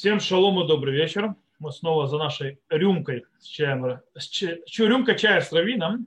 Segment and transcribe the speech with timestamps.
[0.00, 1.34] Всем шалом и добрый вечер.
[1.58, 6.06] Мы снова за нашей рюмкой с чаем, с ча, рюмка чая с равином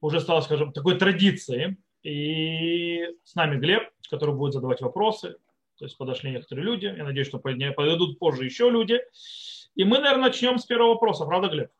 [0.00, 1.76] уже стала, скажем, такой традицией.
[2.02, 5.36] И с нами Глеб, который будет задавать вопросы.
[5.78, 6.86] То есть подошли некоторые люди.
[6.86, 9.00] Я надеюсь, что подойдут позже еще люди.
[9.76, 11.24] И мы, наверное, начнем с первого вопроса.
[11.24, 11.70] Правда, Глеб?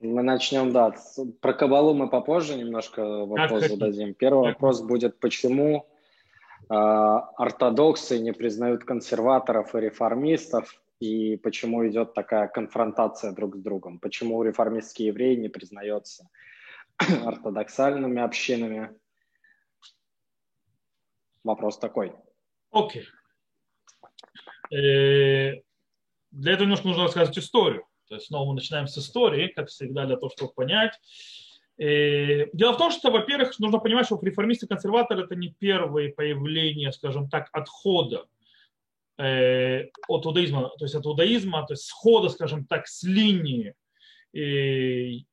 [0.00, 0.94] Мы начнем, да.
[1.40, 4.12] Про кабалу мы попозже немножко вопрос как зададим.
[4.12, 5.86] Первый как вопрос будет, почему
[6.68, 14.42] ортодоксы не признают консерваторов и реформистов, и почему идет такая конфронтация друг с другом, почему
[14.42, 16.28] реформистские евреи не признаются
[16.98, 18.98] ортодоксальными общинами.
[21.44, 22.14] Вопрос такой.
[22.72, 23.04] Окей.
[24.70, 24.76] Okay.
[24.76, 25.62] Э,
[26.32, 27.86] для этого немножко нужно рассказать историю.
[28.08, 31.45] То есть снова мы начинаем с истории, как всегда, для того, чтобы понять, Э,
[31.78, 37.28] дело в том, что, во-первых, нужно понимать, что реформисты консерваторы это не первые появления, скажем
[37.28, 38.26] так, отхода
[39.18, 43.74] э, от иудаизма, то есть от иудаизма, то есть схода, скажем так, с линии
[44.34, 45.24] э,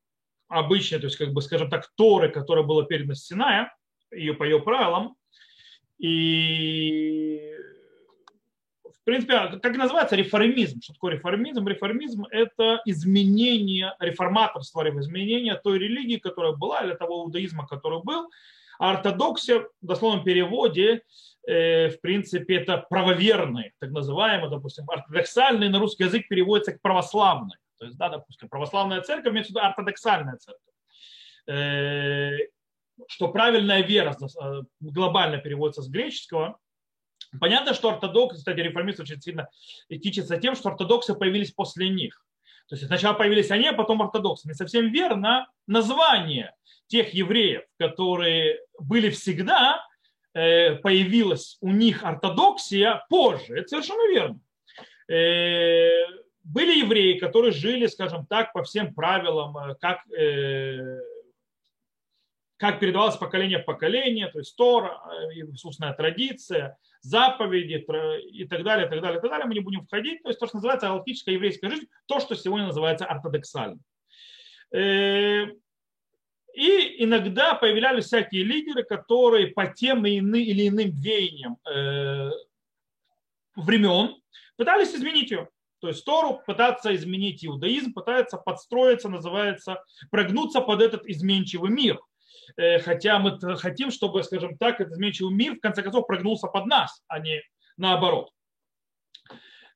[0.49, 3.73] обычной, то есть, как бы, скажем так, Торы, которая была передана с Синая,
[4.11, 5.15] ее по ее правилам,
[5.97, 7.55] и
[9.03, 10.81] в принципе, а как называется реформизм?
[10.81, 11.67] Что такое реформизм?
[11.67, 18.31] Реформизм– это изменение, реформаторство, изменение той религии, которая была, или того иудаизма, который был.
[18.79, 21.01] А ортодоксия, в дословном переводе,
[21.45, 27.57] э, в принципе, это правоверные, так называемые, допустим, ортодоксальный на русский язык переводится как православный.
[27.79, 30.73] То есть, да, допустим, православная церковь имеется в виду ортодоксальная церковь.
[31.49, 32.37] Э,
[33.09, 36.57] что правильная вера э, глобально переводится с греческого,
[37.39, 39.47] Понятно, что ортодоксы, кстати, реформисты очень сильно
[39.89, 42.23] этичатся тем, что ортодоксы появились после них.
[42.67, 44.47] То есть сначала появились они, а потом ортодоксы.
[44.47, 46.53] Не совсем верно название
[46.87, 49.85] тех евреев, которые были всегда,
[50.33, 53.57] э, появилась у них ортодоксия позже.
[53.57, 54.39] Это совершенно верно.
[55.07, 56.05] Э,
[56.43, 60.01] были евреи, которые жили, скажем так, по всем правилам, э, как
[62.57, 65.01] как передавалось поколение в поколение, то есть Тора,
[65.63, 67.85] устная традиция, заповеди
[68.31, 69.47] и так далее, и так далее, и так далее.
[69.47, 70.23] Мы не будем входить.
[70.23, 73.79] То есть то, что называется галактическая еврейская жизнь, то, что сегодня называется ортодоксально.
[74.71, 75.47] Э,
[76.53, 82.29] и иногда появлялись всякие лидеры, которые по тем или иным веяниям э,
[83.55, 84.15] времен
[84.55, 85.49] пытались изменить ее.
[85.79, 92.12] То есть Тору пытаться изменить иудаизм, пытается подстроиться, называется, прогнуться под этот изменчивый мир– Э,
[92.55, 97.01] хотя мы хотим, чтобы, скажем так, этот изменчивый мир в конце концов прогнулся под нас,
[97.07, 97.41] а не
[97.77, 98.29] наоборот.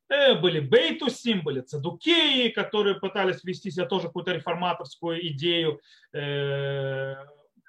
[0.09, 5.81] Э, были бейтусим, были цадукеи, которые пытались ввести себя тоже какую-то реформаторскую идею.
[6.13, 7.15] Э,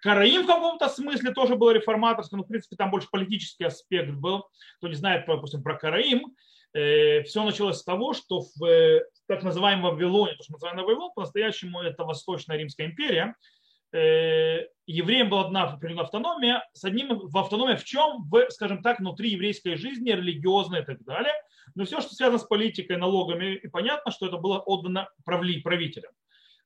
[0.01, 4.49] Караим в каком-то смысле тоже был реформаторским, но, в принципе, там больше политический аспект был.
[4.77, 6.37] Кто не знает, допустим, про Караим,
[6.73, 11.81] все началось с того, что в так называемом Вавилоне, то, что мы называем Вавилон, по-настоящему
[11.81, 13.58] это Восточная Римская империя, Э,
[13.93, 18.29] евреям была одна определенная автономия, с одним в автономии в чем?
[18.29, 21.35] В, скажем так, внутри еврейской жизни, религиозной и так далее.
[21.75, 26.13] Но все, что связано с политикой, налогами, и понятно, что это было отдано правителям.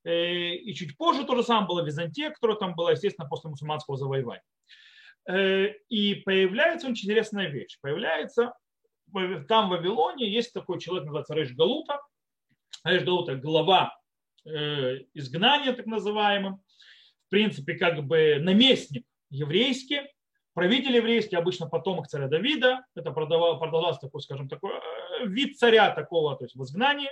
[0.05, 3.97] Э, и чуть позже то же самое было Византия, которая там была, естественно, после мусульманского
[3.97, 4.43] завоевания.
[5.28, 7.78] Э, и появляется очень интересная вещь.
[7.81, 8.55] Появляется
[9.47, 12.00] там в Вавилоне есть такой человек, называется Рейш Галута.
[12.84, 13.94] Рейш Галута– глава
[14.44, 16.62] изгнания, так называемым
[17.32, 20.03] принципе, как бы наместник еврейский,
[20.53, 26.37] правитель еврейский, обычно потомок царя Давида, это продолжался такой, скажем, такой э, вид царя такого,
[26.37, 27.09] то есть в изгнании.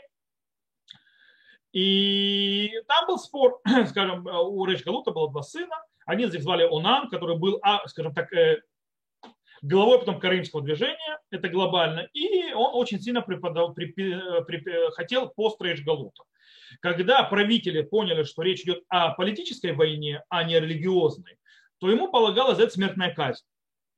[1.73, 6.69] И там был спор, скажем, у Речь Галута было два сына, один из них звали
[6.71, 8.61] Онан, который был, а, скажем так, э,
[9.63, 15.31] главой потом каримского движения, это глобально, и он очень сильно преподал, припи, э, припи, хотел
[15.31, 16.25] пост Рейдж Галута.
[16.81, 21.37] Когда правители поняли, что речь идет о политической войне, а не религиозной,
[21.79, 23.45] то ему полагалось за это смертная казнь.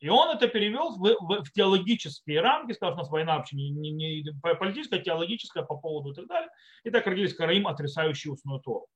[0.00, 3.54] И он это перевел в, в, в теологические рамки, сказал, что у нас война вообще
[3.54, 4.24] не, не, не
[4.58, 6.50] политическая, а теологическая по поводу и так далее.
[6.82, 8.88] И так родились Караим, отрицающие устную Тору.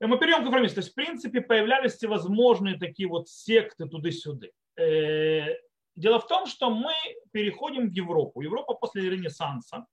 [0.00, 0.74] И мы перейдем к информации.
[0.74, 4.48] То есть, в принципе, появлялись всевозможные такие вот секты туда-сюда.
[4.76, 5.54] Э,
[5.96, 6.92] дело в том, что мы
[7.32, 8.42] переходим в Европу.
[8.42, 9.86] Европа после Ренессанса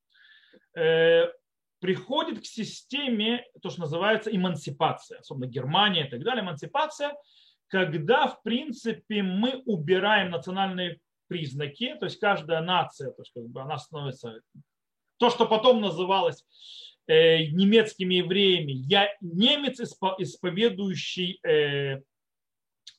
[0.76, 1.28] э,
[1.82, 7.14] приходит к системе, то, что называется эмансипация, особенно Германия и так далее, эмансипация,
[7.68, 13.62] когда, в принципе, мы убираем национальные признаки, то есть каждая нация, то есть как бы
[13.62, 14.42] она становится,
[15.18, 16.46] то, что потом называлось
[17.08, 22.02] э, немецкими евреями, я немец, исповедующий э,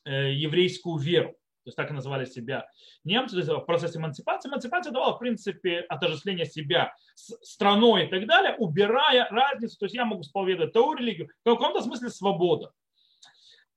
[0.05, 1.35] э, еврейскую веру.
[1.63, 2.67] То есть так и называли себя
[3.03, 4.49] немцы, в процессе эмансипации.
[4.49, 9.95] Эмансипация давала, в принципе, отождествление себя с страной и так далее, убирая разницу, то есть
[9.95, 12.71] я могу исповедовать ту религию, в каком-то смысле свобода.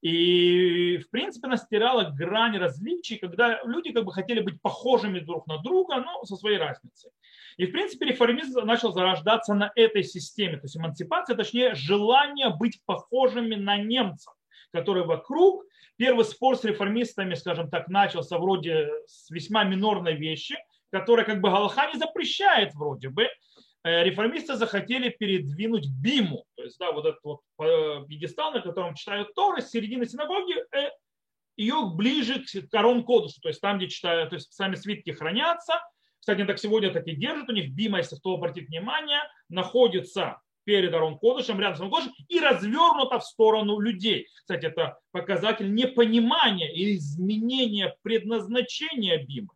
[0.03, 5.47] И, в принципе, она стирала грань различий, когда люди как бы хотели быть похожими друг
[5.47, 7.11] на друга, но со своей разницей.
[7.57, 10.59] И, в принципе, реформизм начал зарождаться на этой системе.
[10.59, 14.33] То есть эмансипация, точнее, желание быть похожими на немцев,
[14.73, 15.65] которые вокруг.
[15.97, 20.57] Первый спор с реформистами, скажем так, начался вроде с весьма минорной вещи,
[20.91, 23.29] которая как бы Галаха не запрещает вроде бы,
[23.87, 28.97] Э, реформисты захотели передвинуть Биму, то есть да, вот этот вот э, пьедестал, на котором
[28.97, 30.91] читают Торы, с середины синагоги, э,
[31.57, 35.75] ее ближе к корон кодушу, то есть там, где читают, то есть сами свитки хранятся.
[36.19, 40.93] Кстати, так сегодня так и держат, у них Бима, если кто обратит внимание, находится перед
[40.93, 44.27] Арон Кодышем, рядом с Арон Кодышем, и развернута в сторону людей.
[44.35, 49.49] Кстати, это показатель непонимания или изменения предназначения Бимы.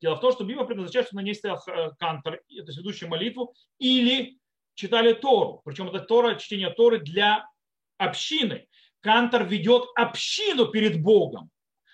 [0.00, 3.06] Дело в том, что Библия предназначает, что на ней стоял э, кантор, то есть ведущий
[3.06, 4.38] молитву, или
[4.74, 5.60] читали Тору.
[5.64, 7.46] Причем это Тора, чтение Торы для
[7.98, 8.66] общины.
[9.00, 11.50] Кантор ведет общину перед Богом.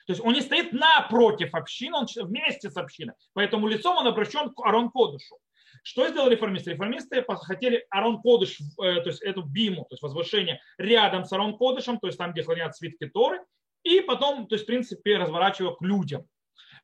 [0.06, 3.14] То есть он не стоит напротив общины, он вместе с общиной.
[3.32, 5.36] Поэтому лицом он обращен к Арон Кодышу.
[5.82, 6.72] Что сделали реформисты?
[6.72, 11.56] Реформисты хотели Арон Кодыш, э, то есть эту биму, то есть возвышение рядом с Арон
[11.56, 13.40] Кодышем, то есть там, где хранят свитки Торы,
[13.82, 16.26] и потом, то есть в принципе, разворачивая к людям.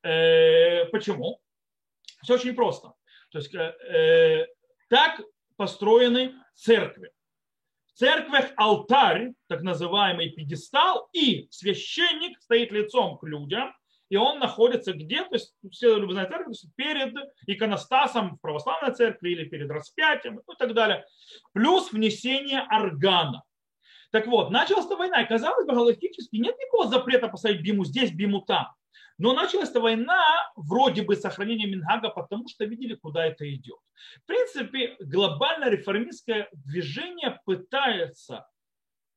[0.03, 1.41] Э, почему?
[2.23, 2.95] Все очень просто.
[3.31, 4.47] То есть э,
[4.89, 5.21] так
[5.57, 7.11] построены церкви.
[7.87, 13.75] В церквях алтарь, так называемый пьедестал, и священник стоит лицом к людям,
[14.09, 15.25] и он находится где?
[15.25, 17.15] То есть все любят знать церковь, перед
[17.47, 21.05] иконостасом в православной церкви или перед распятием и так далее.
[21.53, 23.43] Плюс внесение органа.
[24.13, 28.13] Так вот, началась эта война, и казалось бы, галактически нет никакого запрета поставить биму здесь,
[28.13, 28.69] биму там.
[29.19, 30.23] Но началась эта война
[30.57, 33.79] вроде бы сохранения Мингага, потому что видели, куда это идет.
[34.23, 38.47] В принципе, глобальное реформистское движение пытается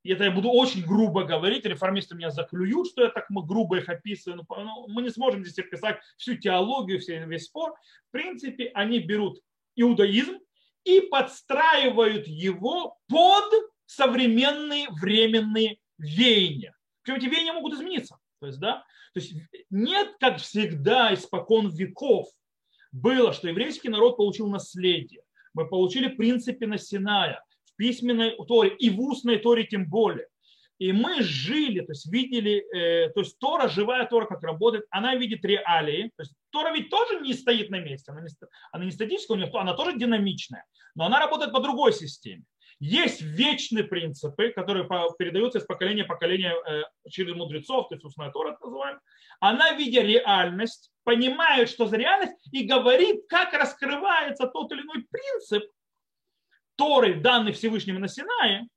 [0.03, 4.45] это я буду очень грубо говорить, реформисты меня заклюют, что я так грубо их описываю,
[4.49, 7.73] но мы не сможем здесь описать всю теологию, весь спор.
[8.07, 9.41] В принципе, они берут
[9.75, 10.39] иудаизм
[10.85, 13.51] и подстраивают его под
[13.85, 16.75] современные временные веяния.
[17.01, 18.17] Причем эти веяния могут измениться.
[18.39, 19.33] То есть, да, то есть
[19.69, 22.27] нет, как всегда, испокон веков
[22.91, 25.23] было, что еврейский народ получил наследие.
[25.53, 27.48] Мы получили принципы на Синая, в
[27.79, 30.27] письменной Торе и в устной Торе тем более.
[30.79, 35.15] И мы жили, то есть видели, э, то есть Тора, живая Тора, как работает, она
[35.15, 36.11] видит реалии.
[36.15, 38.29] То есть Тора ведь тоже не стоит на месте, она не,
[38.71, 40.65] она не статическая, у нее, она тоже динамичная,
[40.95, 42.43] но она работает по другой системе.
[42.79, 44.87] Есть вечные принципы, которые
[45.17, 48.99] передаются из поколения в поколение э, через мудрецов, то есть устная Тора, так называем.
[49.41, 55.63] Она, видя реальность, понимает, что за реальность, и говорит, как раскрывается тот или иной принцип
[56.79, 58.67] Торы, данный Всевышним на Синае,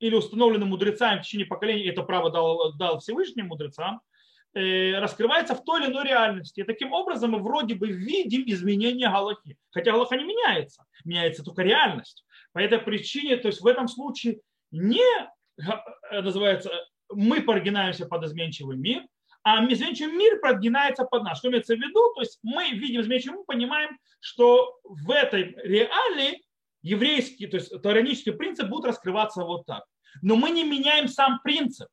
[0.00, 4.00] или установленный мудрецами в течение поколений, это право дал, дал Всевышним мудрецам,
[4.54, 6.60] э, раскрывается в той или иной реальности.
[6.60, 9.58] И таким образом мы вроде бы видим изменения Галахи.
[9.70, 12.24] Хотя Галаха не меняется, меняется только реальность.
[12.52, 14.40] По этой причине, то есть в этом случае
[14.70, 15.04] не
[15.58, 16.72] э, называется
[17.12, 19.02] мы прогинаемся под изменчивый мир,
[19.42, 21.38] а изменчивый мир прогинается под нас.
[21.38, 22.14] Что имеется в виду?
[22.14, 26.42] То есть мы видим изменчивый мир, понимаем, что в этой реалии
[26.82, 29.84] еврейский, то есть таранический принцип будет раскрываться вот так.
[30.22, 31.88] Но мы не меняем сам принцип.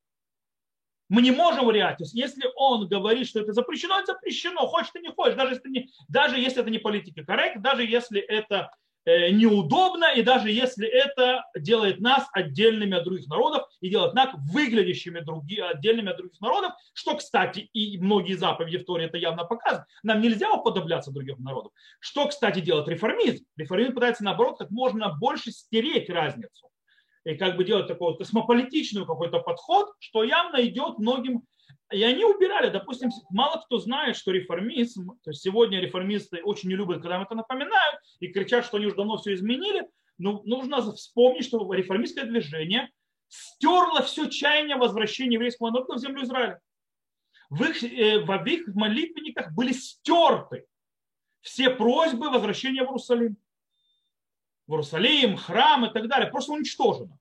[1.10, 1.98] Мы не можем вариать.
[2.13, 4.67] Если он говорит, что это запрещено, это запрещено.
[4.67, 5.36] Хочешь ты не хочешь.
[5.36, 8.72] Даже если, не, даже если это не политика коррект, даже если это
[9.08, 15.22] неудобно, и даже если это делает нас отдельными от других народов и делает нас выглядящими
[15.22, 19.88] други, отдельными от других народов, что, кстати, и многие заповеди в Торе это явно показывают.
[20.04, 21.72] Нам нельзя уподобляться другим народам.
[22.00, 23.46] Что, кстати, делает реформизм?
[23.56, 26.70] Реформизм пытается, наоборот, как можно больше стереть разницу
[27.24, 31.44] и как бы делать такой вот космополитичный какой-то подход, что явно идет многим
[31.91, 36.75] и они убирали, допустим, мало кто знает, что реформизм, то есть сегодня реформисты очень не
[36.75, 40.82] любят, когда им это напоминают, и кричат, что они уже давно все изменили, но нужно
[40.94, 42.89] вспомнить, что реформистское движение
[43.29, 46.60] стерло все чаяние возвращения еврейского народа в землю Израиля.
[47.50, 50.65] В их, э, в их молитвенниках были стерты
[51.41, 53.38] все просьбы возвращения в Иерусалим.
[54.65, 56.29] В Иерусалим, храм и так далее.
[56.29, 57.17] Просто уничтожено.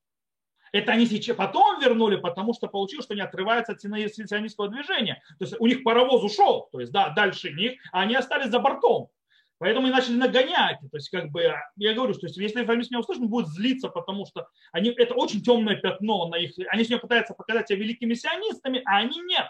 [0.76, 5.22] Это они сейчас потом вернули, потому что получилось, что они отрываются от сионистского движения.
[5.38, 8.58] То есть у них паровоз ушел, то есть да, дальше них, а они остались за
[8.58, 9.08] бортом.
[9.56, 10.78] Поэтому и начали нагонять.
[10.80, 14.26] То есть, как бы, я говорю, что если реформист меня услышит, он будет злиться, потому
[14.26, 16.52] что они, это очень темное пятно на их.
[16.68, 19.48] Они сегодня пытаются показать себя великими сионистами, а они нет.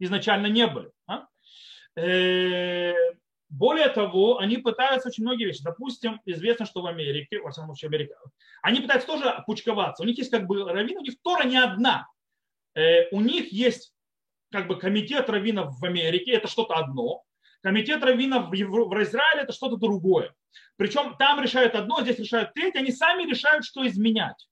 [0.00, 0.90] Изначально не были.
[1.06, 1.28] А?
[3.48, 5.62] Более того, они пытаются очень многие вещи.
[5.62, 8.16] Допустим, известно, что в Америке, во всяком случае Америка,
[8.62, 10.02] они пытаются тоже пучковаться.
[10.02, 12.08] У них есть как бы раввин, у них Тора не одна.
[12.74, 13.92] Э, у них есть
[14.50, 17.22] как бы комитет раввинов в Америке, это что-то одно.
[17.62, 20.34] Комитет раввинов в Израиле это что-то другое.
[20.76, 24.48] Причем там решают одно, здесь решают третье, они сами решают, что изменять.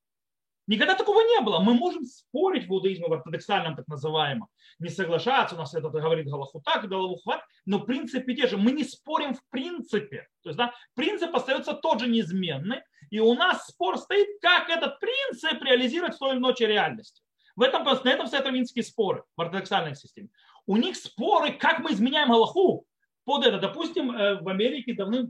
[0.66, 1.58] Никогда такого не было.
[1.58, 6.26] Мы можем спорить в иудаизме, в ортодоксальном так называемом, не соглашаться, у нас это говорит
[6.28, 8.56] Галаху так, Галаху хват, но в принципе те же.
[8.56, 10.28] Мы не спорим в принципе.
[10.42, 15.00] То есть да, принцип остается тот же неизменный, и у нас спор стоит, как этот
[15.00, 17.22] принцип реализировать в той или иной реальности.
[17.56, 20.28] В этом, на этом стоят равинские споры в ортодоксальной системе.
[20.66, 22.86] У них споры, как мы изменяем Галаху,
[23.24, 25.28] под это, допустим, э, в Америке давно,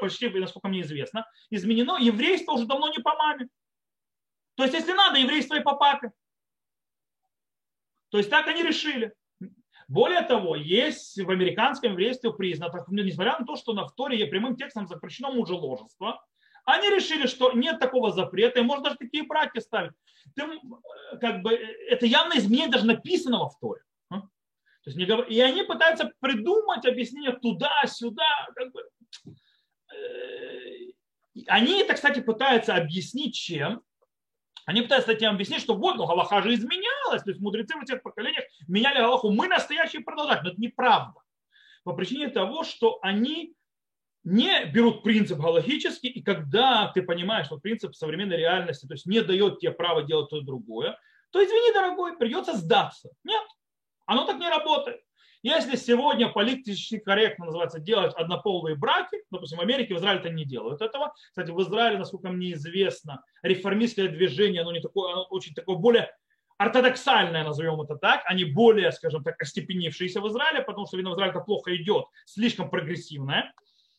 [0.00, 3.48] почти, насколько мне известно, изменено еврейство уже давно не по маме.
[4.58, 5.78] То есть, если надо, еврейство и по.
[8.08, 9.14] То есть, так они решили.
[9.86, 14.56] Более того, есть в американском еврействе признано, ну, несмотря на то, что на вторе прямым
[14.56, 16.26] текстом запрещено мужеложество,
[16.64, 19.92] они решили, что нет такого запрета, и можно даже такие браки ставить.
[20.34, 20.42] Ты,
[21.20, 23.82] как бы, это явно изменение даже написанного в Торе.
[24.10, 24.22] А?
[24.22, 24.98] То есть.
[25.30, 28.48] И они пытаются придумать объяснение туда-сюда.
[28.56, 28.82] Как бы.
[29.94, 33.84] Э, они это, кстати, пытаются объяснить чем?
[34.68, 38.02] Они пытаются этим объяснить, что вот, ну, Галаха же изменялась, то есть мудрецы в этих
[38.02, 41.22] поколениях меняли Галаху, мы настоящие продолжать, но это неправда.
[41.84, 43.54] По причине того, что они
[44.24, 49.22] не берут принцип галахический, и когда ты понимаешь, что принцип современной реальности, то есть не
[49.22, 50.98] дает тебе право делать то и другое,
[51.30, 53.08] то извини, дорогой, придется сдаться.
[53.24, 53.46] Нет,
[54.04, 55.00] оно так не работает.
[55.42, 60.44] Если сегодня политически корректно называется делать однополые браки, допустим, в Америке, в Израиле это не
[60.44, 61.14] делают этого.
[61.30, 66.10] Кстати, в Израиле, насколько мне известно, реформистское движение, оно не такое, оно очень такое более
[66.58, 71.14] ортодоксальное, назовем это так, они более, скажем так, остепенившиеся в Израиле, потому что, видно, в
[71.14, 73.52] Израиле это плохо идет, слишком прогрессивное,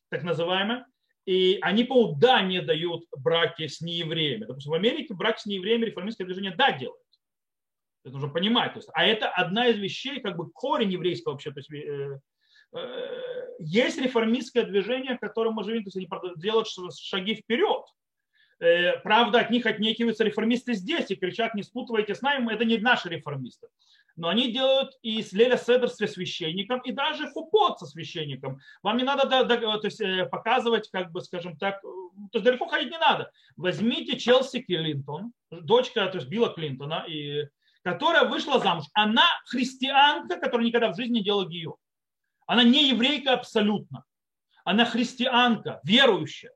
[0.09, 0.85] так называемое.
[1.25, 4.45] И они, по да, не дают браки с неевреями.
[4.45, 6.99] Допустим, в Америке брак с неевреями реформистское движение да делает.
[8.03, 8.73] Это нужно понимать.
[8.73, 11.51] То есть, а это одна из вещей, как бы корень еврейского вообще.
[11.51, 12.19] То есть, э,
[12.73, 17.83] э, есть реформистское движение, в котором мы живем, то есть они делают шаги вперед.
[18.59, 22.77] Э, правда, от них отнекиваются реформисты здесь и кричат, не спутывайте с нами, это не
[22.77, 23.67] наши реформисты.
[24.17, 28.59] Но они делают и Леля Седр со священником, и даже хупот со священником.
[28.83, 31.87] Вам не надо то есть, э, показывать, как бы, скажем так, э,
[32.31, 33.31] то есть далеко ходить не надо.
[33.55, 37.47] Возьмите Челси Клинтон, дочка то есть Билла Клинтона, и
[37.83, 38.85] которая вышла замуж.
[38.93, 41.77] Она христианка, которая никогда в жизни не делала гию.
[42.45, 44.03] Она не еврейка абсолютно.
[44.63, 46.51] Она христианка, верующая.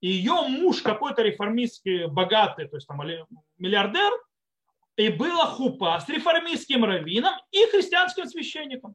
[0.00, 3.00] И ее муж какой-то реформистский, богатый, то есть там
[3.58, 4.12] миллиардер,
[4.96, 8.94] и была хупа с реформистским раввином и христианским священником.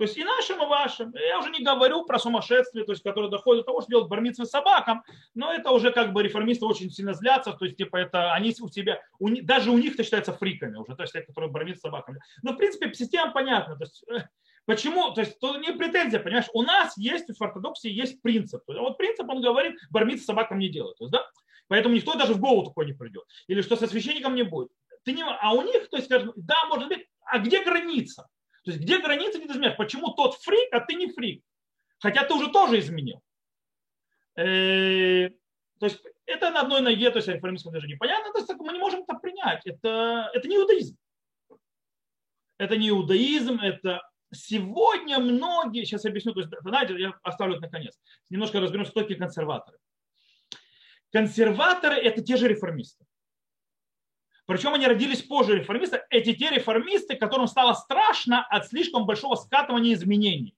[0.00, 1.12] То есть и нашим, и вашим.
[1.14, 4.46] Я уже не говорю про сумасшествие, то есть, которое доходит до того, что делают бармицы
[4.46, 5.04] собакам,
[5.34, 8.68] но это уже как бы реформисты очень сильно злятся, то есть типа это они у
[8.68, 12.18] себя, у, даже у них это считается фриками уже, то есть те, которые бармицы собаками.
[12.40, 14.22] Но в принципе система понятна, то есть э,
[14.64, 15.12] Почему?
[15.12, 16.48] То есть то не претензия, понимаешь?
[16.54, 18.64] У нас есть, в ортодоксии есть принцип.
[18.64, 20.96] То есть, вот принцип, он говорит, бармицы собакам не делают.
[20.96, 21.26] То есть, да?
[21.68, 23.24] Поэтому никто даже в голову такой не придет.
[23.48, 24.70] Или что со священником не будет.
[25.04, 28.26] Ты не, а у них, то есть, скажем, да, может быть, а где граница?
[28.62, 29.76] То есть где граница где изменяешь?
[29.76, 31.42] Почему тот фрик, а ты не фрик?
[31.98, 33.22] Хотя ты уже тоже изменил.
[34.36, 35.30] Э,
[35.78, 37.96] то есть это на одной ноге, то есть реформистском движении.
[37.96, 39.66] Понятно, то есть мы не можем это принять.
[39.66, 40.96] Это, это не иудаизм.
[42.58, 44.02] Это не иудаизм, это
[44.32, 47.98] сегодня многие, сейчас объясню, то есть, знаете, я оставлю это наконец,
[48.28, 49.78] немножко разберемся, кто такие консерваторы.
[51.10, 53.04] Консерваторы– это те же реформисты.
[54.50, 56.02] Причем они родились позже реформисты.
[56.10, 60.56] Эти те реформисты, которым стало страшно от слишком большого скатывания изменений.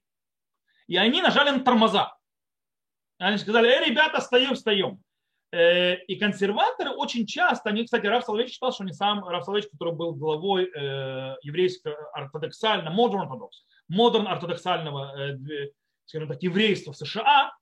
[0.87, 2.17] И они нажали на тормоза.
[3.19, 5.03] Они сказали, эй, ребята, встаем, встаем.
[5.51, 9.73] Э, и консерваторы очень часто, они, кстати, Раф Соловейчик считал, что не сам Раф Соловейчик,
[9.73, 15.69] который был главой э, еврейского ортодоксального, модерн ортодокс, модерн ортодоксального, э,
[16.07, 17.53] скажем так, еврейства в США,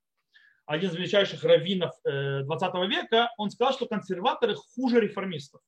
[0.64, 5.60] один из величайших раввинов 20 века, он сказал, что консерваторы хуже реформистов.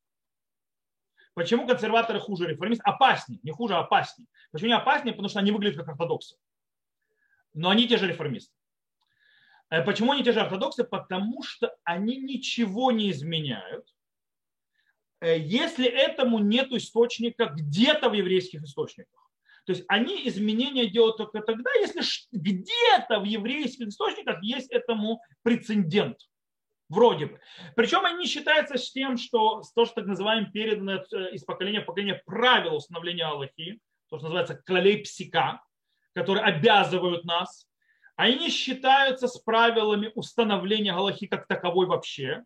[1.35, 2.87] Почему консерваторы хуже реформистов?
[2.87, 4.29] Опаснее, не хуже, а опаснее.
[4.51, 5.15] Почему не опаснее?
[5.15, 6.37] Потому что они выглядят как ортодоксы.
[7.55, 8.55] Но они те же реформисты.
[9.71, 10.85] Э, почему они те же ортодоксы?
[10.85, 13.87] Потому что они ничего не изменяют,
[15.21, 19.31] э, если этому нет источника где-то в еврейских источниках.
[19.65, 26.19] То есть они изменения делают только тогда, если где-то в еврейских источниках есть этому прецедент.
[26.93, 27.41] Вроде бы.
[27.75, 31.87] Причем они считаются с тем, что то, что так называем передано э, из поколения в
[31.87, 33.81] поколение правила установления Аллахи,
[34.11, 35.63] то, что называется клалей псика,
[36.13, 37.67] которые обязывают нас,
[38.17, 42.45] они не считаются с правилами установления Галахи как таковой вообще.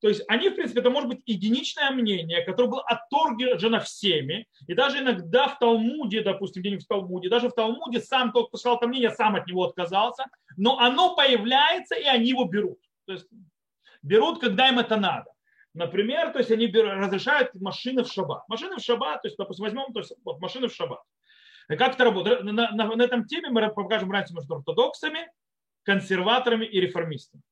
[0.00, 4.46] То есть они, в принципе, это может быть единичное мнение, которое было отторгнуто всеми.
[4.68, 8.56] И даже иногда в Талмуде, допустим, где-нибудь в Талмуде, даже в Талмуде сам тот, кто
[8.56, 10.26] сказал это мнение, сам от него отказался.
[10.56, 12.78] Но оно появляется, и они его берут.
[13.06, 13.26] То есть
[14.02, 15.30] берут, когда им это надо.
[15.72, 18.48] Например, то есть они разрешают машины в шаббат.
[18.48, 21.00] Машины в шаббат, то есть, допустим, возьмем то есть, вот, машины в шаббат.
[21.68, 22.42] Как это работает?
[22.42, 25.30] На, на, на этом теме мы покажем разницу между ортодоксами,
[25.84, 27.42] консерваторами и реформистами.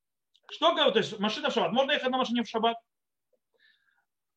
[0.51, 0.93] Что говорит?
[0.93, 1.71] То есть машина в шаббат.
[1.71, 2.75] Можно ехать на машине в шаббат?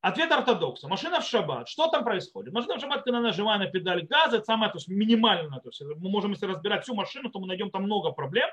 [0.01, 0.89] Ответ ортодокса.
[0.89, 1.69] Машина в шаббат.
[1.69, 2.53] Что там происходит?
[2.53, 5.59] Машина в шаббат, когда нажимаем на педаль газа, это самое то есть, минимальное.
[5.61, 8.49] То есть, мы можем, если разбирать всю машину, то мы найдем там много проблем.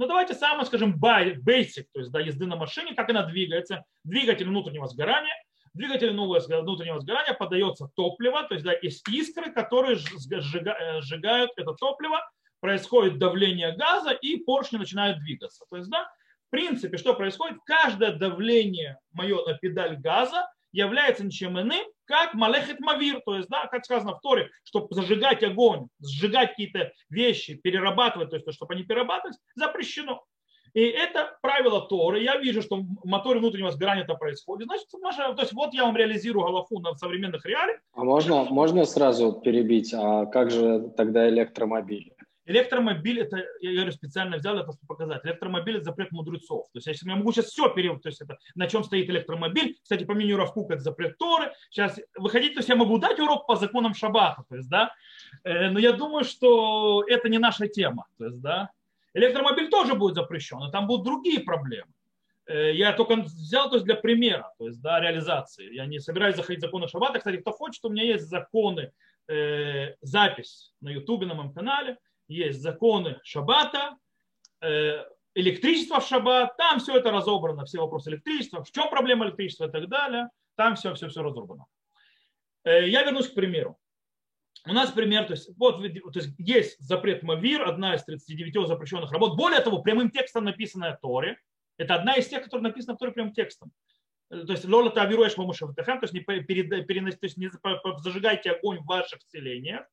[0.00, 3.84] Но давайте самое, скажем, basic, то есть да, езды на машине, как она двигается.
[4.02, 5.34] Двигатель внутреннего сгорания.
[5.74, 12.18] Двигатель внутреннего сгорания подается топливо, то есть да, есть искры, которые э, сжигают это топливо,
[12.60, 15.66] происходит давление газа и поршни начинают двигаться.
[15.68, 16.10] То есть, да,
[16.46, 17.58] в принципе, что происходит?
[17.66, 23.66] Каждое давление мое на педаль газа является ничем иным, как малехет мавир, то есть, да,
[23.66, 28.82] как сказано в Торе, чтобы зажигать огонь, сжигать какие-то вещи, перерабатывать, то есть, чтобы они
[28.82, 30.24] перерабатывались, запрещено.
[30.72, 32.22] И это правило Торы.
[32.22, 34.66] Я вижу, что в моторе внутреннего сгорания это происходит.
[34.66, 37.80] Значит, наша, то есть вот я вам реализирую Галафу на современных реалиях.
[37.92, 39.92] А можно, можно сразу перебить?
[39.92, 42.14] А как же тогда электромобили?
[42.46, 45.24] Электромобиль, это, я говорю, специально взял это, чтобы показать.
[45.24, 46.66] Электромобиль– это запрет мудрецов.
[46.72, 49.76] То есть если я могу сейчас все перевод, то есть это на чем стоит электромобиль.
[49.82, 51.52] Кстати, по мнению Равкука, это запрет Торы.
[51.70, 54.44] Сейчас выходить, то есть я могу дать урок по законам Шабаха.
[54.48, 54.92] То есть, да,
[55.44, 58.06] э, но я думаю, что это не наша тема.
[58.18, 58.70] То есть, да,
[59.12, 61.92] электромобиль тоже будет запрещен, но там будут другие проблемы.
[62.46, 65.74] Э, я только взял то есть для примера, то есть да, реализации.
[65.74, 67.18] Я не собираюсь заходить в законы Шаббата.
[67.18, 68.92] Кстати, кто хочет, у меня есть законы,
[69.28, 71.98] э, запись на Ютубе, на моем канале–
[72.30, 73.96] есть законы шаббата,
[74.62, 79.66] э, электричество в шаббат, там все это разобрано, все вопросы электричества, в чем проблема электричества
[79.66, 81.66] и так далее, там все, все, все разобрано.
[82.64, 83.78] Э, я вернусь к примеру.
[84.66, 89.10] У нас пример, то есть, вот, то есть есть запрет Мавир, одна из 39 запрещенных
[89.10, 89.36] работ.
[89.36, 91.38] Более того, прямым текстом написанная Торе.
[91.78, 93.72] Это одна из тех, которые написаны в Торе прямым текстом.
[94.30, 97.50] Э, то есть лола та веруешь мамушевтехам, то есть не, перед, перенос, то есть не
[97.98, 99.86] зажигайте огонь в ваших селениях.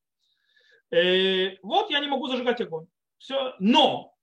[0.91, 2.87] Э, вот я не могу зажигать огонь.
[3.17, 3.55] Все.
[3.59, 4.13] Но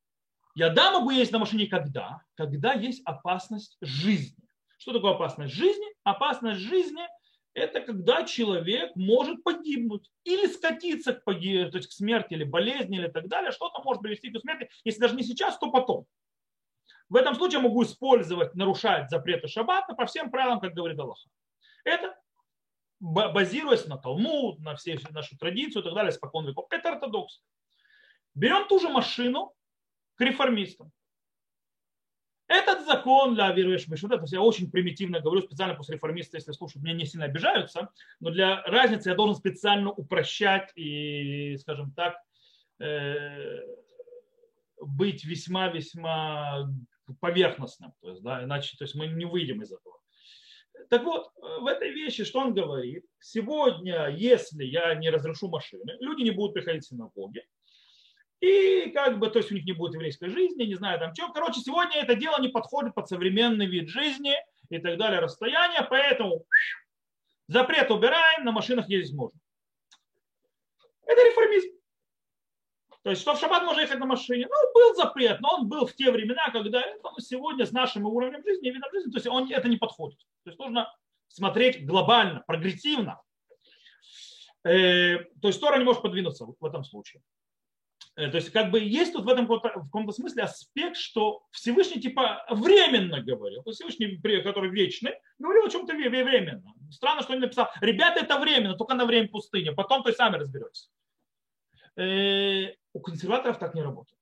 [0.55, 2.23] я да могу есть на машине когда?
[2.35, 4.43] Когда есть опасность жизни.
[4.79, 5.87] Что такое опасность жизни?
[6.05, 7.03] Опасность жизни–
[7.55, 11.71] это когда человек может погибнуть или скатиться к, погиб...
[11.71, 13.53] то есть к смерти или болезни или так далее.
[13.53, 14.69] Что-то может привести к смерти.
[14.85, 16.07] Если даже не сейчас, то потом.
[17.09, 21.29] В этом случае я могу использовать, нарушать запреты шаббата по всем правилам, как говорит Аллаха.
[21.85, 22.17] Это
[23.05, 26.67] базируясь на Талмуд, на всей нашу традицию и так далее, спокон веков.
[26.71, 27.43] Это ортодокс.
[28.35, 29.53] Берем ту же машину
[30.17, 30.91] к реформистам.
[32.47, 36.85] Этот закон для верующих Бешуда, то я очень примитивно говорю, специально после реформиста, если слушают,
[36.85, 37.91] меня не сильно обижаются,
[38.21, 42.17] но для разницы я должен специально упрощать и, скажем так,
[42.81, 43.61] э,
[44.81, 46.71] быть весьма-весьма
[47.21, 47.93] поверхностным.
[48.01, 49.99] То есть, да, иначе то есть мы не выйдем из этого.
[50.91, 53.05] Так вот, э, в этой вещи, что он говорит?
[53.21, 57.45] Сегодня, если я не разрешу машины, люди не будут приходить в синагоги.
[58.41, 61.33] И как бы, то есть у них не будет еврейской жизни, не знаю там что.
[61.33, 64.35] Короче, сегодня это дело не подходит под современный вид жизни
[64.69, 65.87] и так далее, расстояние.
[65.89, 66.45] Поэтому
[67.49, 69.39] запрет убираем, на машинах ездить можно.
[71.07, 71.69] Это реформизм.
[73.05, 74.49] То есть, что в шаббат можно ехать на машине.
[74.49, 78.43] Ну, был запрет, но он был в те времена, когда ну, сегодня с нашим уровнем
[78.43, 80.19] жизни и видом жизни, то есть он, это не подходит.
[80.45, 80.91] То есть нужно
[81.29, 83.21] смотреть глобально, прогрессивно.
[84.65, 87.23] Э, то есть Тора не может подвинуться в этом случае.
[88.17, 92.01] Э, то есть как бы есть тут в этом в каком-то смысле аспект, что Всевышний
[92.01, 93.63] типа временно говорил.
[93.65, 96.73] То есть Всевышний, который вечный, говорил о чем-то временно.
[96.91, 100.37] Странно, что он написал, ребята, это временно, только на время пустыни, потом то есть сами
[100.37, 100.89] разберетесь.
[101.97, 104.21] Э, у консерваторов так не работает.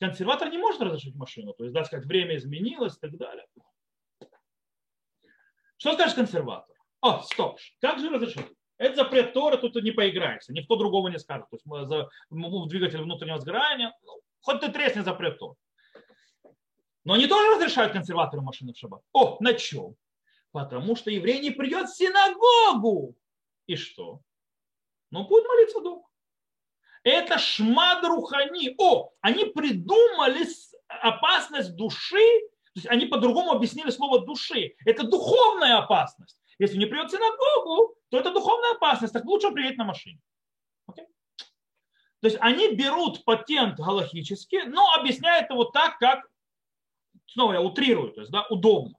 [0.00, 3.46] Консерватор не может разрешить машину, то есть, да, сказать, время изменилось и так далее.
[5.76, 6.76] Что скажет консерватор?
[7.00, 8.46] О, стоп, как же разрешить?
[8.76, 11.48] Это запрет Тора, тут не поиграешься, никто другого не скажет.
[11.48, 15.54] То есть мы за двигатель внутреннего сгорания, ну, хоть ты тресни запрет Тора.
[17.04, 19.02] Но они тоже разрешают консерваторы машины в шаббат.
[19.12, 19.94] О, на чем?
[20.52, 23.14] Потому что еврей не придет в синагогу.
[23.66, 24.20] И что?
[25.10, 26.04] Ну, будет молиться дома.
[27.04, 28.74] Это шмад рухани.
[28.78, 30.46] О, они придумали
[30.88, 32.40] опасность души,
[32.72, 34.74] то есть они по-другому объяснили слово души.
[34.84, 36.38] Это духовная опасность.
[36.58, 39.12] Если не придет в синагогу, то это духовная опасность.
[39.12, 40.18] Так лучше приедет на машине.
[40.90, 41.06] Okay?
[42.20, 46.26] То есть они берут патент галахический, но объясняют его так, как,
[47.26, 48.94] снова я утрирую, то есть, да, удобно.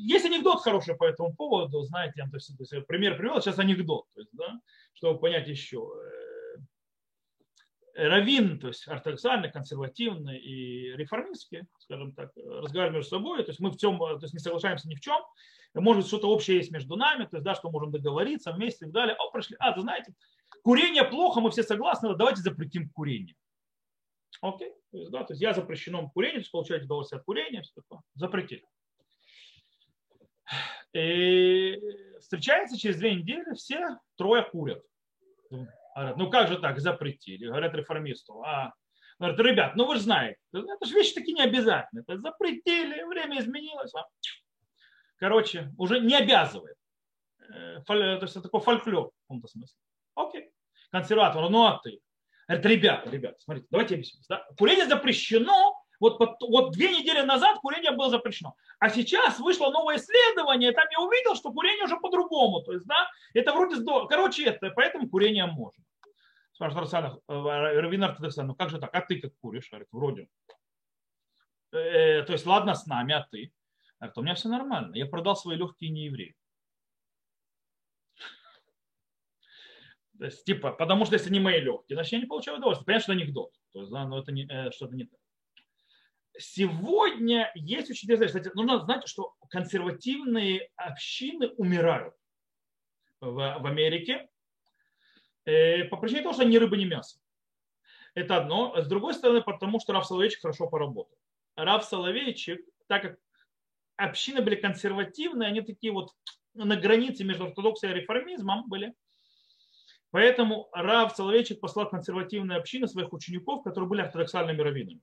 [0.00, 4.06] Есть анекдот хороший по этому поводу, знаете, то есть, то есть пример привел, сейчас анекдот,
[4.14, 4.60] то есть, да,
[4.92, 5.90] чтобы понять еще.
[7.94, 13.58] Э, равин, то есть ортодоксальный, консервативный и реформистский, скажем так, разговариваем между собой, то есть
[13.58, 15.20] мы в чем, то есть не соглашаемся ни в чем,
[15.74, 18.92] может что-то общее есть между нами, то есть, да, что можем договориться вместе и так
[18.92, 19.16] далее.
[19.16, 19.56] О, прошли.
[19.58, 20.14] А, вы знаете,
[20.62, 23.34] курение плохо, мы все согласны, давайте запретим курение.
[24.40, 27.62] Окей, то есть, да, то есть я запрещено курение, то есть получаете удовольствие от курения,
[27.62, 28.00] все такое.
[28.14, 28.64] Запретили.
[30.94, 31.80] И
[32.20, 34.82] встречается через две недели, все трое курят.
[35.50, 37.46] Говорят, ну как же так, запретили?
[37.46, 38.42] Говорят реформисту.
[38.42, 38.72] А,
[39.18, 42.04] говорят, ребят, ну вы же знаете, это же вещи такие не обязательные.
[42.06, 43.94] Это запретили, время изменилось.
[43.94, 44.06] А?
[45.16, 46.76] Короче, уже не обязывает.
[47.52, 49.76] Э, то есть это такой фольклор в каком-то смысле.
[50.14, 50.50] Окей.
[50.90, 52.00] Консерватор, ну а ты?
[52.46, 54.22] Говорит, ребята, ребята, смотрите, давайте объясним.
[54.28, 54.46] Да?
[54.56, 58.54] Курение запрещено, вот, вот две недели назад курение было запрещено.
[58.78, 62.62] А сейчас вышло новое исследование, там я увидел, что курение уже по-другому.
[62.62, 64.06] То есть, да, это вроде здорово.
[64.06, 65.82] Короче, это, поэтому курение можно.
[66.52, 67.32] Спрашивает Рассанов, э,
[67.80, 68.90] Равин Ортодоксан, ну как же так?
[68.92, 69.70] А ты как куришь?
[69.70, 70.28] Говорит, вроде.
[71.72, 73.52] Э, то есть, ладно с нами, а ты?
[74.00, 74.94] Говорит, у меня все нормально.
[74.94, 76.34] Я продал свои легкие не евреи.
[80.18, 82.86] То есть, типа, потому что если не мои легкие, значит, я не получаю удовольствия.
[82.86, 83.52] Понятно, что анекдот.
[83.72, 85.20] То есть, да, но это не, э, что-то не так.
[86.38, 92.14] Сегодня есть очень интересно, кстати, нужно знать, что консервативные общины умирают
[93.20, 94.28] в, в Америке
[95.44, 97.18] э, по причине того, что они рыба, не мясо.
[98.14, 98.80] Это одно.
[98.80, 101.16] С другой стороны, потому что Раф Соловейчик хорошо поработал.
[101.56, 103.18] Раф Соловейчик, так как
[103.96, 106.14] общины были консервативные, они такие вот
[106.54, 108.94] на границе между ортодоксией и реформизмом были.
[110.10, 115.00] Поэтому Рав Соловейчик послал консервативные общины своих учеников, которые были ортодоксальными раввинами.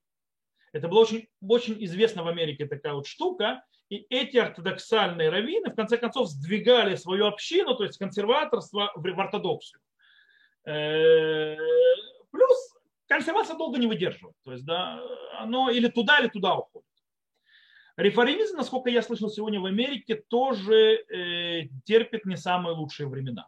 [0.76, 3.64] Это была очень, очень известна в Америке такая вот штука.
[3.88, 9.80] И эти ортодоксальные раввины в конце концов сдвигали свою общину, то есть консерваторство в ортодоксию.
[10.66, 11.56] Э,
[12.30, 12.76] плюс
[13.08, 14.36] консервация долго не выдерживает.
[14.44, 15.02] То есть, да,
[15.40, 16.90] оно или туда, или туда уходит.
[17.96, 23.48] Реформизм, насколько я слышал сегодня в Америке, тоже э, терпит не самые лучшие времена.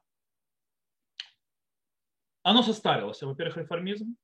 [2.42, 3.22] Оно состарилось.
[3.22, 4.16] Во-первых, реформизм.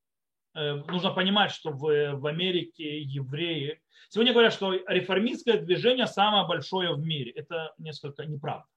[0.53, 3.81] Э, нужно понимать, что в, в Америке евреи...
[4.09, 7.31] Сегодня говорят, что реформистское движение самое большое в мире.
[7.31, 8.67] Это несколько неправда.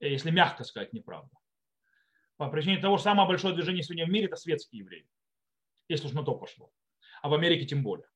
[0.00, 1.30] Э, если мягко сказать, неправда.
[2.36, 5.08] По причине того, что самое большое движение сегодня в мире– это светские евреи.
[5.88, 6.70] Если уж на то пошло.
[7.22, 8.06] А в Америке тем более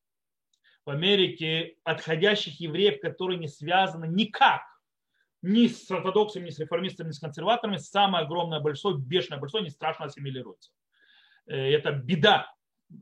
[0.85, 4.63] в Америке отходящих евреев, которые не связаны никак
[5.43, 9.71] ни с ортодоксами, ни с реформистами, ни с консерваторами, самое огромное большое, бешеное большое, не
[9.71, 10.71] страшно ассимилируется.
[11.47, 12.53] Э, это беда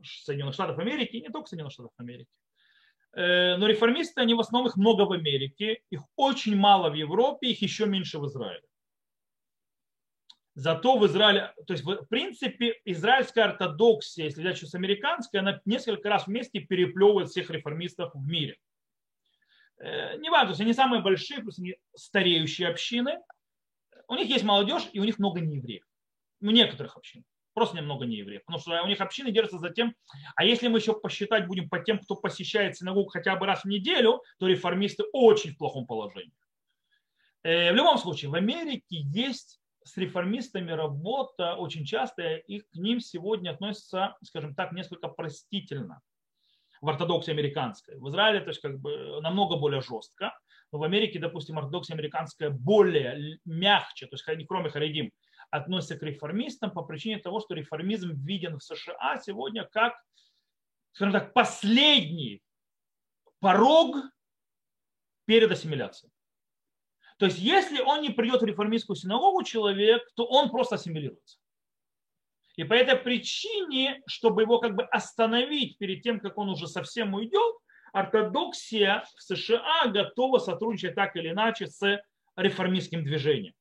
[0.03, 2.29] Соединенных Штатов Америки, и не только Соединенных Штатов Америки.
[3.13, 7.49] Э, но реформисты, они в основном их много в Америке, их очень мало в Европе,
[7.49, 8.63] их еще меньше в Израиле.
[10.55, 16.09] Зато в Израиле, то есть в принципе израильская ортодоксия, если взять с американской, она несколько
[16.09, 18.57] раз вместе переплевывает всех реформистов в мире.
[19.77, 23.19] Э, не важно, то есть они самые большие, плюс они стареющие общины.
[24.07, 25.85] У них есть молодежь, и у них много неевреев.
[26.41, 27.23] У некоторых общин.
[27.59, 28.45] Просто немного неевреев.
[28.45, 29.93] Потому что у них общины держатся за тем,
[30.37, 33.67] а если мы еще посчитать будем по тем, кто посещает синагогу хотя бы раз в
[33.67, 36.31] неделю, то реформисты очень в плохом положении.
[37.43, 43.01] Э, в любом случае, в Америке есть с реформистами работа очень часто, и к ним
[43.01, 45.99] сегодня относятся, скажем так, несколько простительно
[46.79, 47.97] в ортодоксии американской.
[47.97, 50.31] В Израиле то есть как бы намного более жестко,
[50.71, 55.11] но в Америке, допустим, ортодоксия американская более мягче, то есть кроме харидим,
[55.51, 59.93] относится к реформистам по причине того, что реформизм виден в США сегодня как,
[60.93, 62.41] скажем так, последний
[63.39, 63.95] порог
[65.25, 66.11] перед ассимиляцией.
[67.17, 71.37] То есть если он не придет в реформистскую синагогу человек, то он просто ассимилируется.
[72.55, 77.13] И по этой причине, чтобы его как бы остановить перед тем, как он уже совсем
[77.13, 77.55] уйдет,
[77.93, 82.01] ортодоксия в США готова сотрудничать так или иначе с
[82.35, 83.53] реформистским движением.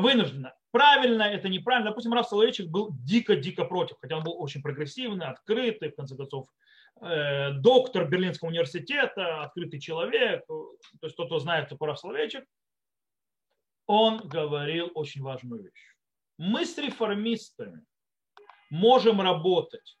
[0.00, 0.54] Вынуждена.
[0.70, 1.90] Правильно это неправильно.
[1.90, 6.46] Допустим, Раф Соловейчик был дико-дико против, хотя он был очень прогрессивный, открытый, в конце концов,
[7.02, 12.44] Э, доктор Берлинского университета, открытый человек, то есть тот, кто знает Топоров Словечек,
[13.86, 15.94] он говорил очень важную вещь.
[16.38, 17.84] Мы с реформистами
[18.70, 19.98] можем работать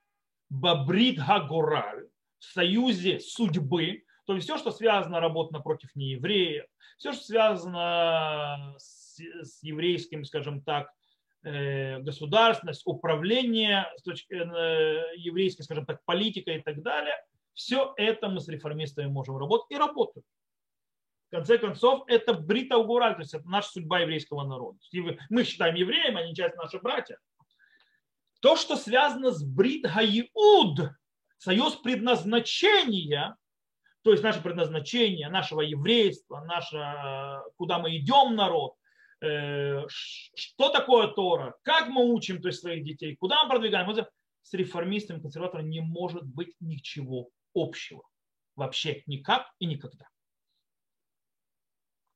[0.48, 6.64] Бабрид Гагураль в союзе судьбы, то есть все, что связано работа напротив неевреев,
[6.96, 10.90] все, что связано с с, еврейским, скажем так,
[11.42, 17.14] э, государственность, управление с точки э, еврейской, скажем так, политика и так далее,
[17.54, 20.24] все это мы с реформистами можем работать и работаем.
[21.28, 24.78] В конце концов, это брита угураль, то есть это наша судьба еврейского народа.
[25.28, 27.18] Мы считаем евреями, они часть наши братья.
[28.40, 30.92] То, что связано с брит гаиуд,
[31.38, 33.36] союз предназначения,
[34.02, 38.75] то есть наше предназначение, нашего еврейства, наше, куда мы идем, народ,
[39.18, 43.90] что такое Тора, как мы учим то есть, своих детей, куда мы продвигаем.
[44.42, 48.04] С реформистами, консерваторами не может быть ничего общего.
[48.54, 50.06] Вообще никак и никогда.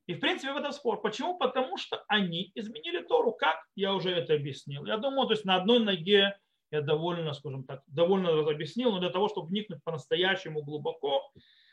[0.07, 1.01] И в принципе в этом спор.
[1.01, 1.39] Почему?
[1.39, 3.33] Потому что они изменили Тору.
[3.33, 3.57] Как?
[3.75, 4.85] Я уже это объяснил.
[4.87, 6.37] Я думаю, то есть на одной ноге
[6.71, 11.31] я довольно, скажем так, довольно объяснил, но для того, чтобы вникнуть по-настоящему глубоко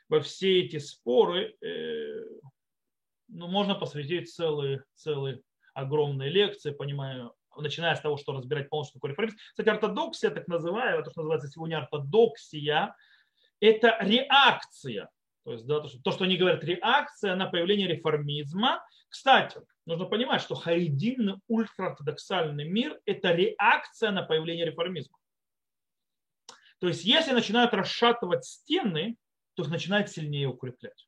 [0.09, 2.23] во все эти споры, э,
[3.27, 5.41] ну, можно посвятить целые, целые
[5.73, 9.37] огромные лекции, понимаю, начиная с того, что разбирать полностью такой реформизм.
[9.49, 12.95] Кстати, ортодоксия, так называемая, то, что называется сегодня ортодоксия,
[13.59, 15.09] это реакция.
[15.43, 18.83] То есть да, то, что, то, что они говорят, реакция на появление реформизма.
[19.07, 25.17] Кстати, нужно понимать, что харидимный ультраортодоксальный мир– это реакция на появление реформизма.
[26.79, 29.15] То есть если начинают расшатывать стены,
[29.55, 31.06] то начинает сильнее укреплять.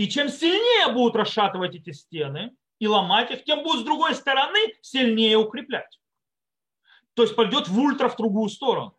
[0.00, 4.58] И чем сильнее будут расшатывать эти стены и ломать их, тем будут с другой стороны
[4.80, 6.00] сильнее укреплять.
[7.12, 8.98] То есть пойдет в ультра в другую сторону.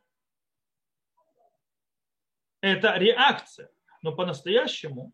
[2.61, 3.71] Это реакция.
[4.03, 5.11] Но по-настоящему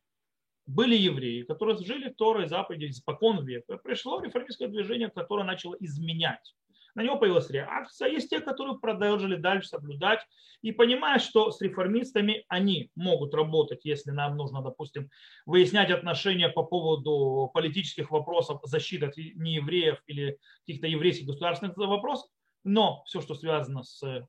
[0.65, 3.77] были евреи, которые жили Торой заповеди испокон века.
[3.77, 6.53] Пришло реформистское движение, которое начало изменять
[6.97, 8.09] на него появилась реакция.
[8.09, 10.19] Есть те, которые продолжили дальше соблюдать
[10.63, 15.11] и понимая, что с реформистами они могут работать, если нам нужно, допустим,
[15.45, 22.31] выяснять отношения по поводу политических вопросов, защиты неевреев или каких-то еврейских государственных вопросов,
[22.63, 24.27] но все, что связано с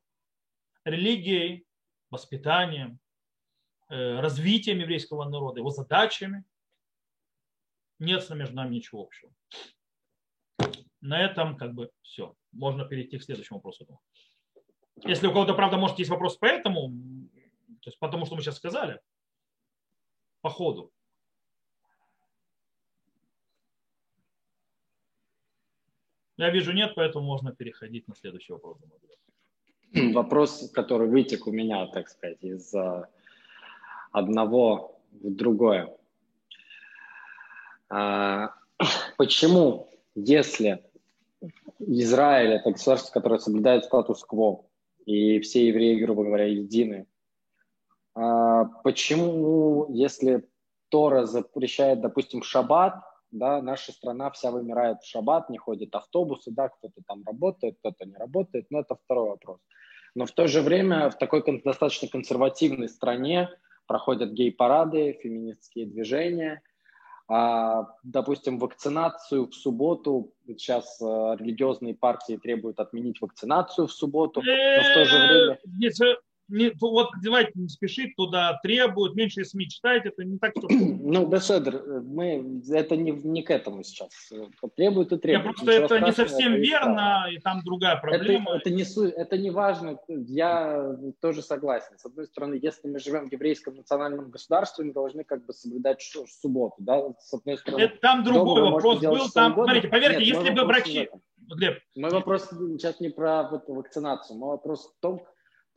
[0.85, 1.65] религией,
[2.11, 2.99] воспитанием,
[3.89, 6.43] э, развитием еврейского народа, его задачами,
[7.97, 9.33] нет между нами ничего общего.
[11.01, 13.85] На этом как бы все можно перейти к следующему вопросу.
[15.05, 16.89] Если у кого-то, правда, может, есть вопрос по этому,
[17.81, 18.99] то есть потому что мы сейчас сказали,
[20.41, 20.91] по ходу.
[26.37, 28.77] Я вижу нет, поэтому можно переходить на следующий вопрос.
[29.93, 32.73] Вопрос, который вытек у меня, так сказать, из
[34.11, 35.95] одного в другое.
[37.89, 38.53] А,
[39.17, 40.88] почему, если
[41.79, 44.65] Израиль– это государство, которое соблюдает статус-кво,
[45.05, 47.07] и все евреи, грубо говоря, едины.
[48.15, 50.47] А почему, если
[50.89, 52.95] Тора запрещает, допустим, шаббат,
[53.31, 58.05] да, наша страна вся вымирает в шаббат, не ходят автобусы, да, кто-то там работает, кто-то
[58.05, 59.59] не работает, но это второй вопрос.
[60.15, 63.49] Но в то же время в такой достаточно консервативной стране
[63.87, 66.61] проходят гей-парады, феминистские движения–
[67.31, 74.51] а, допустим, вакцинацию в субботу, сейчас а, религиозные партии требуют отменить вакцинацию в субботу, но
[74.51, 75.59] в то же время
[76.49, 80.67] не, вот давайте не спешить туда, требуют, меньше СМИ читать, это не так, что...
[81.09, 84.09] Ну, Беседр, мы, это не, не к этому сейчас.
[84.75, 85.45] Требуют и требуют.
[85.45, 88.57] Я просто Ничего это не совсем это верно, и там другая проблема.
[88.57, 91.97] Это, это, не, это не важно, я тоже согласен.
[91.97, 96.01] С одной стороны, если мы живем в еврейском национальном государстве, мы должны как бы соблюдать
[96.01, 97.81] субботу, да, с одной стороны.
[97.81, 101.09] Это, там другой вопрос был, там, смотрите, поверьте, Нет, если бы врачи...
[101.55, 101.79] Глеб.
[101.95, 105.25] Мой вопрос сейчас не про вот, вакцинацию, мой вопрос в том,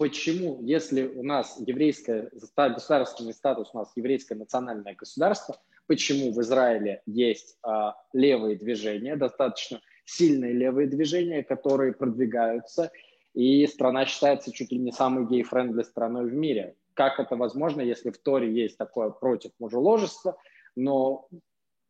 [0.03, 7.03] почему, если у нас еврейское государственный статус, у нас еврейское национальное государство, почему в Израиле
[7.07, 12.91] есть а, левые движения, достаточно сильные левые движения, которые продвигаются,
[13.33, 16.75] и страна считается чуть ли не самой gay-friendly страной в мире.
[16.95, 20.37] Как это возможно, если в Торе есть такое против мужеложества,
[20.75, 21.29] но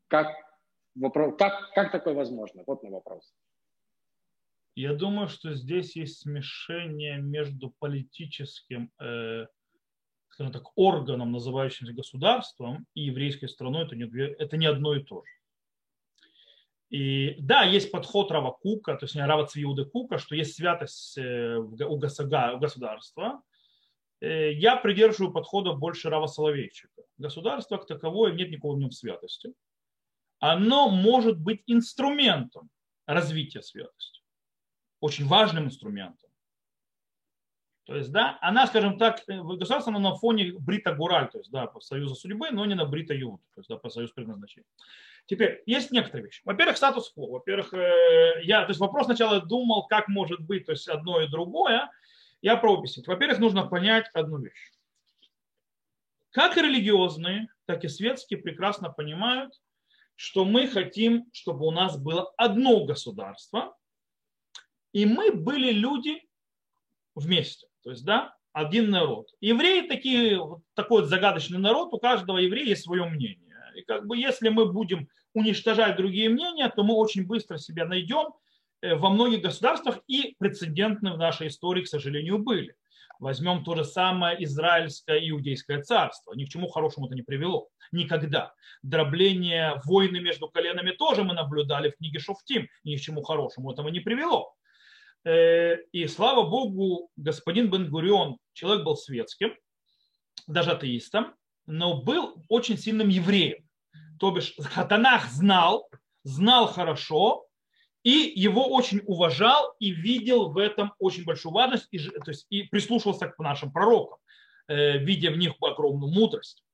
[0.09, 0.27] как,
[0.97, 2.63] вопрос, как, как такое возможно?
[2.67, 3.33] Вот мой вопрос.
[4.75, 9.47] Я думаю, что здесь есть смешение между политическим, э,
[10.31, 13.85] скажем так, органом, называющимся государством, и еврейской страной.
[13.85, 15.33] Это не, это не одно и то же.
[16.89, 21.19] И да, есть подход Рава Кука, то есть не Рава Цвиуды Кука, что есть святость
[21.19, 23.43] э, у государства.
[24.21, 27.03] Э, я придерживаю подхода больше Рава Соловейчика.
[27.19, 29.53] Государство как таковое нет никакого в нем святости.
[30.39, 32.71] Оно может быть инструментом
[33.07, 34.22] развития святости
[35.03, 36.31] очень важным инструментом.
[37.85, 41.67] То есть, да, она, скажем так, э, государство на фоне Брита Гураль, то есть, да,
[41.67, 44.69] по союзу судьбы, но не на Брита Юд, то есть, да, по союзу предназначения.
[45.27, 46.41] Теперь, есть некоторые вещи.
[46.45, 47.33] Во-первых, статус-кво.
[47.33, 51.29] Во-первых, э, я, то есть вопрос сначала думал, как может быть то есть одно и
[51.29, 51.91] другое.
[52.41, 53.09] Я пробую объяснить.
[53.09, 54.71] Во-первых, нужно понять одну вещь.
[56.31, 59.61] Как и религиозные, так и светские прекрасно понимают,
[60.15, 63.77] что мы хотим, чтобы у нас было одно государство,
[64.93, 66.23] и мы были люди
[67.15, 67.67] вместе.
[67.83, 69.29] То есть, да, один народ.
[69.41, 70.41] Евреи такие,
[70.75, 73.57] такой вот загадочный народ, у каждого еврея есть свое мнение.
[73.75, 78.35] И как бы если мы будем уничтожать другие мнения, то мы очень быстро себя найдем
[78.83, 82.77] э, во многих государствах и прецедентны в нашей истории, к сожалению, были.
[83.19, 86.35] Возьмем то же самое израильское иудейское царство.
[86.35, 87.69] Ни к чему хорошему это не привело.
[87.93, 88.53] Никогда.
[88.83, 92.69] Дробление войны между коленами тоже мы наблюдали в книге Шуфтим.
[92.85, 94.55] Ни к чему хорошему этого не привело.
[95.25, 99.55] Э, и слава Богу, господин Бен-Гурион, человек был светским,
[100.47, 101.35] даже атеистом,
[101.67, 103.69] но был очень сильным евреем.
[104.19, 105.89] То бишь Хатанах знал,
[106.25, 107.47] знал хорошо,
[108.03, 112.65] и его очень уважал и видел в этом очень большую важность, и, то есть, и
[112.65, 114.19] прислушивался к нашим пророкам,
[114.67, 116.65] э, видя в них огромную мудрость.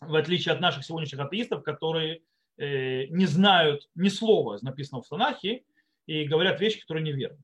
[0.00, 2.22] В отличие от наших сегодняшних атеистов, которые
[2.56, 5.62] э, не знают ни слова, написанного в Танахе,
[6.06, 7.38] и говорят вещи, которые неверны.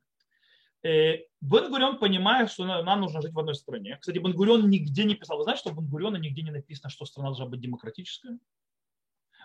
[0.82, 3.96] Э, Бен-Гурион понимает, что нам нужно жить в одной стране.
[4.00, 5.38] Кстати, Бен-Гурион нигде не писал.
[5.38, 8.38] Вы знаете, что в Бен-Гуриона нигде не написано, что страна должна быть демократическая?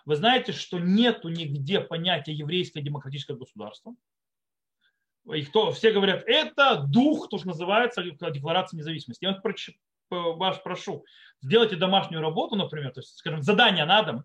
[0.05, 3.95] Вы знаете, что нету нигде понятия еврейское демократическое государство?
[5.33, 9.23] И кто, все говорят, это дух, то, что называется декларация независимости.
[9.23, 9.39] Я
[10.09, 11.05] вас прошу,
[11.41, 14.23] сделайте домашнюю работу, например, то есть, скажем, задание на дом,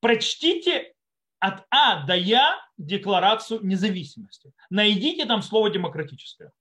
[0.00, 0.92] прочтите
[1.40, 4.52] от А до Я декларацию независимости.
[4.68, 6.52] Найдите там слово демократическое.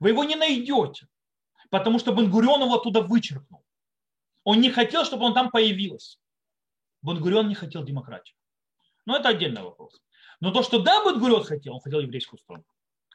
[0.00, 1.08] Вы его не найдете,
[1.70, 3.64] потому что Бенгурион его оттуда вычеркнул.
[4.44, 6.20] Он не хотел, чтобы он там появилось.
[7.02, 8.36] Бенгурион не хотел демократию.
[9.06, 10.00] Но это отдельный вопрос.
[10.40, 12.64] Но то, что да, Бенгурион хотел, он хотел еврейскую страну.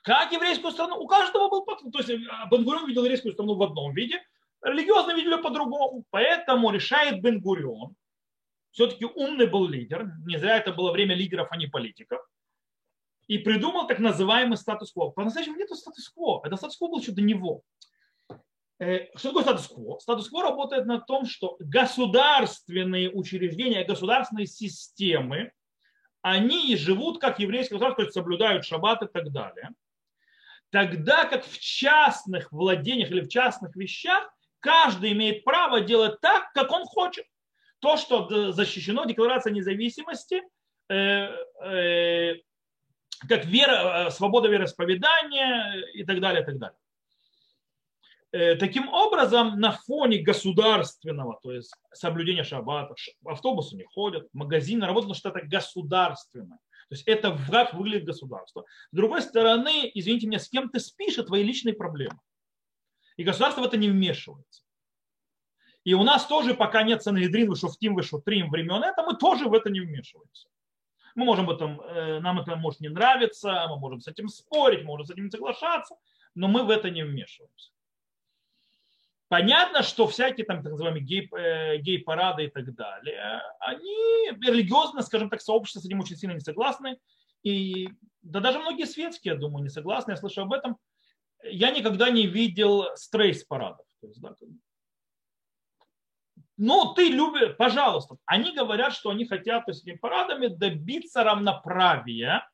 [0.01, 0.97] Как еврейскую страну?
[0.97, 1.91] У каждого был подход.
[1.91, 2.09] То есть
[2.49, 4.19] Бенгурион видел еврейскую страну в одном виде,
[4.63, 6.05] религиозно видели по-другому.
[6.09, 7.95] Поэтому решает Бенгурион,
[8.71, 12.21] все-таки умный был лидер, не зря это было время лидеров, а не политиков,
[13.27, 15.11] и придумал так называемый статус-кво.
[15.11, 17.63] По-настоящему нет статус-кво, это статус-кво был еще до него.
[18.79, 19.99] Э, что такое статус-кво?
[19.99, 25.51] Статус-кво работает на том, что государственные учреждения, государственные системы,
[26.21, 29.69] они живут как еврейское государство, то есть соблюдают шаббат и так далее.
[30.71, 36.71] Тогда как в частных владениях или в частных вещах каждый имеет право делать так, как
[36.71, 37.25] он хочет
[37.79, 40.41] то, что защищено Декларация независимости,
[40.89, 40.95] э,
[41.63, 42.35] э,
[43.27, 46.77] как вера, э, свобода вероисповедания и так далее, и так далее.
[48.59, 52.93] Таким образом, на фоне государственного, то есть соблюдения шаббата,
[53.25, 56.59] автобусы не ходят, магазины работают, потому что это государственное.
[56.89, 58.65] То есть это как выглядит государство.
[58.91, 62.19] С другой стороны, извините меня, с кем ты спишь, это твои личные проблемы.
[63.17, 64.63] И государство в это не вмешивается.
[65.83, 69.69] И у нас тоже, пока нет Санедрин, Вышуфтим, Вышутрим времен, это мы тоже в это
[69.69, 70.49] не вмешиваемся.
[71.15, 74.83] Мы можем в этом, э, нам это может не нравиться, мы можем с этим спорить,
[74.83, 75.95] можем с этим соглашаться,
[76.35, 77.71] но мы в это не вмешиваемся.
[79.29, 85.29] Понятно, что всякие там так называемые гей, э, гей-парады и так далее, они религиозно, скажем
[85.29, 86.97] так, сообщество с этим очень сильно не согласны.
[87.43, 87.89] И
[88.21, 90.11] да даже многие светские, я думаю, не согласны.
[90.11, 90.77] Я слышу об этом.
[91.43, 93.85] Я никогда не видел стрейс-парадов.
[94.01, 94.33] То есть, да,
[96.61, 98.17] ну, ты любишь, пожалуйста.
[98.25, 102.45] Они говорят, что они хотят этими парадами добиться равноправия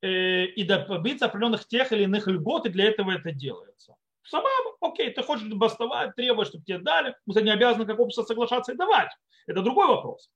[0.00, 3.94] э, и добиться определенных тех или иных льгот, и для этого это делается.
[4.22, 4.48] Сама,
[4.80, 8.76] окей, ты хочешь бастовать, требуешь, чтобы тебе дали, мы не обязаны как общество соглашаться и
[8.76, 9.10] давать.
[9.46, 10.30] Это другой вопрос.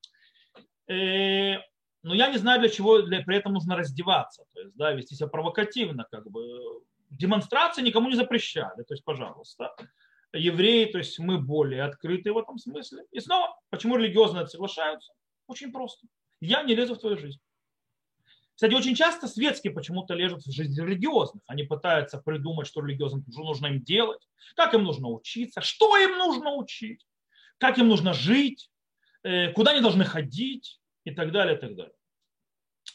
[0.87, 1.55] Э,
[2.03, 5.15] но я не знаю, для чего для, при этом нужно раздеваться, то есть, да, вести
[5.15, 6.83] себя провокативно, как бы.
[7.09, 9.75] Демонстрации никому не запрещали, то есть, пожалуйста
[10.35, 13.05] евреи, то есть мы более открыты в этом смысле.
[13.11, 15.13] И снова, почему религиозные соглашаются?
[15.47, 16.07] Очень просто.
[16.41, 17.41] Я не лезу в твою жизнь.
[18.55, 21.43] Кстати, очень часто светские почему-то лежат в жизни религиозных.
[21.49, 24.23] Они пытаются придумать, что религиозным нужно им делать,
[24.55, 27.05] как им нужно учиться, что им нужно учить,
[27.59, 28.71] как им нужно жить,
[29.25, 31.95] э, куда они должны ходить и так далее, и так далее.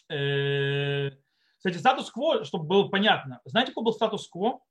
[0.09, 1.11] Э,
[1.57, 4.61] кстати, статус-кво, чтобы было понятно, знаете, какой был статус-кво?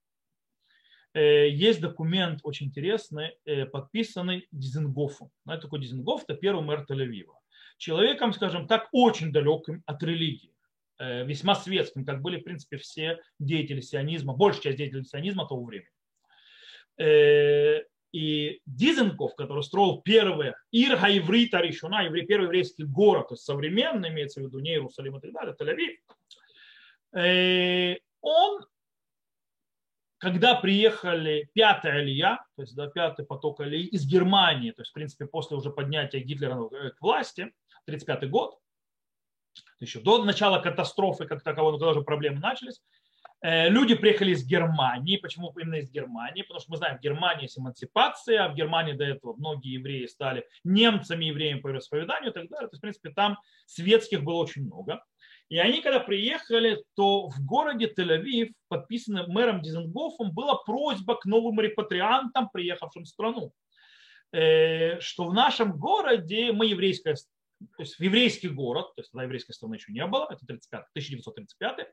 [1.18, 5.30] Э, есть документ очень интересный, э, подписанный Дизенгофом.
[5.44, 7.34] Знаете, такой Дизенгоф– это первый мэр Тель-Авива.
[7.76, 10.54] Человеком, скажем так, очень далеким от религии,
[11.00, 15.64] э, весьма светским, как были, в принципе, все деятели сионизма, большая часть деятелей сионизма того
[15.64, 15.90] времени.
[18.10, 24.08] И Дизенков, который строил первый Ирга Иврита Ришуна, еврей, первый еврейский город, то есть современный,
[24.08, 25.96] имеется в виду не Иерусалим и так далее, Тель-Авив,
[27.20, 28.64] э, он,
[30.18, 34.94] когда приехали пятая Алия, то есть да, пятый поток Алии из Германии, то есть в
[34.94, 36.54] принципе после уже поднятия Гитлера
[36.90, 37.52] к власти,
[37.86, 38.58] 1935 год,
[39.80, 42.80] еще до начала катастрофы как таковой, но когда уже проблемы начались,
[43.40, 45.16] Э, люди приехали из Германии.
[45.16, 46.42] Почему именно из Германии?
[46.42, 50.06] Потому что мы знаем, в Германии есть эмансипация, а в Германии до этого многие евреи
[50.06, 52.68] стали немцами, евреями по вероисповеданию и так далее.
[52.68, 55.04] То есть, в принципе, там светских было очень много.
[55.48, 61.58] И они, когда приехали, то в городе Тель-Авив, подписанным мэром Дизенгофом, была просьба к новым
[61.60, 63.52] репатриантам, приехавшим в страну,
[64.32, 67.14] э, что в нашем городе мы еврейская
[67.76, 70.80] то есть в еврейский город, то есть тогда еврейской страны еще не было, это 35,
[70.92, 71.88] 1935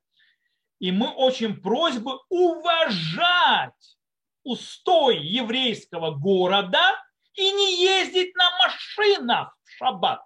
[0.80, 3.98] и мы очень просьбы уважать
[4.44, 6.92] устой еврейского города
[7.34, 10.22] и не ездить на машинах в шаббат.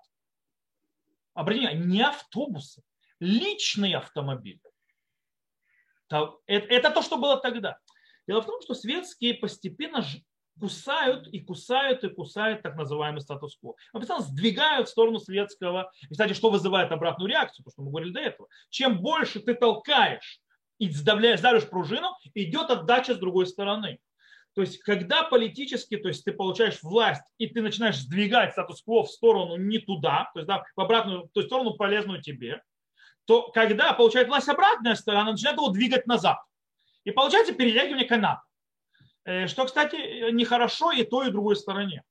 [1.33, 2.83] Обратите не автобусы,
[3.19, 4.61] личные автомобили.
[6.47, 7.77] Это то, что было тогда.
[8.27, 10.03] Дело в том, что светские постепенно
[10.59, 13.75] кусают и кусают и кусают так называемый статус-кво.
[13.93, 15.91] Мы постоянно сдвигают в сторону светского.
[16.09, 18.49] И, кстати, что вызывает обратную реакцию, то, что мы говорили до этого.
[18.69, 20.41] Чем больше ты толкаешь
[20.77, 23.99] и сдавляешь, сдавишь пружину, идет отдача с другой стороны.
[24.53, 29.11] То есть, когда политически, то есть ты получаешь власть, и ты начинаешь сдвигать статус-кво в
[29.11, 32.61] сторону не туда, то есть да, в обратную, в ту сторону полезную тебе,
[33.29, 36.39] то когда получает власть обратная сторона, начинает его двигать назад.
[37.03, 38.41] И получается перетягивание каната.
[39.23, 42.03] Э, что, кстати, нехорошо и той, и другой стороне.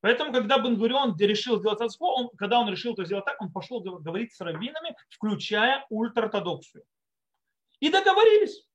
[0.00, 3.80] Поэтому, когда Бен-Гурион решил сделать статус он, когда он решил это сделать так, он пошел
[3.82, 6.84] говорить с раввинами, включая ультраортодоксию.
[7.80, 8.66] И договорились.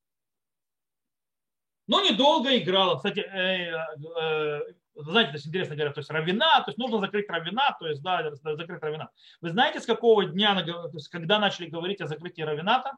[1.88, 2.98] Но недолго играла.
[2.98, 3.74] Кстати, э,
[4.22, 4.62] э,
[5.04, 8.02] знаете, то есть интересно говоря, то есть равина, то есть нужно закрыть равина, то есть
[8.02, 9.10] да, закрыть равина.
[9.42, 12.98] Вы знаете, с какого дня, то есть когда начали говорить о закрытии равината?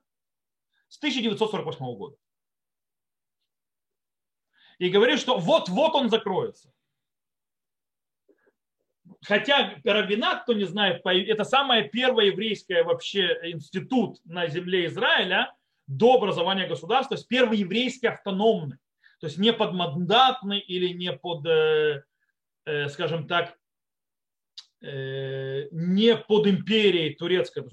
[0.88, 2.18] С 1948 года
[4.82, 6.74] и говорит, что вот-вот он закроется.
[9.24, 15.54] Хотя Равинат, кто не знает, это самое первое еврейское вообще институт на земле Израиля
[15.86, 18.78] до образования государства, то есть первый еврейский автономный,
[19.22, 22.04] то есть не подмандатный или не под, э,
[22.66, 23.56] э, скажем так,
[24.82, 27.64] э, не под империей турецкой,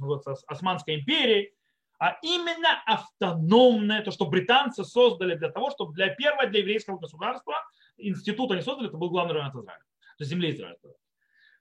[0.46, 1.54] Османской империей,
[1.98, 7.54] а именно автономное, то, что британцы создали для того, чтобы для первого, для еврейского государства,
[7.96, 9.82] института они создали, это был главный район Израиля,
[10.18, 10.76] то есть земли Израиля.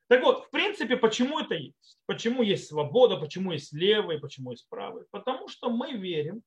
[0.10, 1.98] Так вот, в принципе, почему это есть?
[2.06, 5.06] Почему есть свобода, почему есть левые, почему есть правые?
[5.12, 6.44] Потому что мы верим,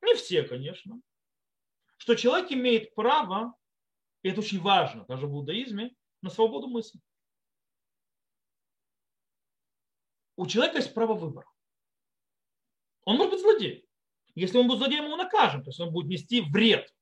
[0.00, 1.00] не все, конечно,
[2.02, 3.54] что человек имеет право,
[4.22, 6.98] и это очень важно, даже в буддаизме, на свободу мысли.
[10.34, 11.46] У человека есть право выбора.
[13.04, 13.88] Он может быть злодей.
[14.34, 15.62] Если он будет злодеем, его накажем.
[15.62, 16.92] То есть он будет нести вред.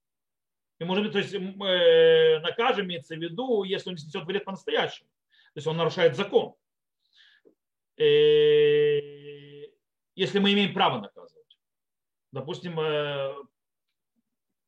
[0.79, 5.09] И может быть, то есть э, накажем имеется в виду, если он несет вред по-настоящему.
[5.55, 6.55] То есть он нарушает закон.
[7.97, 9.01] Э,
[10.15, 11.59] если мы имеем право наказывать.
[12.33, 13.35] Допустим, э,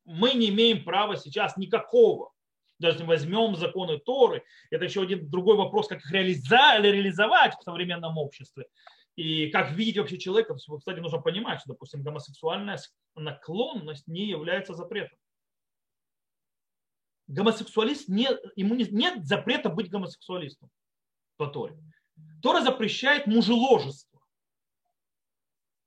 [0.05, 2.31] мы не имеем права сейчас никакого.
[2.79, 8.17] Даже если возьмем законы Торы, это еще один другой вопрос, как их реализовать в современном
[8.17, 8.65] обществе.
[9.15, 12.79] И как видеть вообще человека, кстати, нужно понимать, что, допустим, гомосексуальная
[13.15, 15.17] наклонность не является запретом.
[17.27, 20.69] Гомосексуалист, не, ему не, нет запрета быть гомосексуалистом
[21.37, 21.77] по Торе.
[22.41, 24.19] Тора запрещает мужеложество.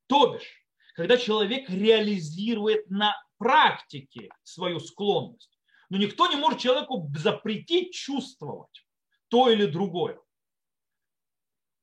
[0.07, 0.65] То бишь,
[0.95, 5.59] когда человек реализирует на практике свою склонность.
[5.89, 8.87] Но никто не может человеку запретить чувствовать
[9.29, 10.21] то или другое.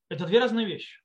[0.09, 1.01] Это две разные вещи.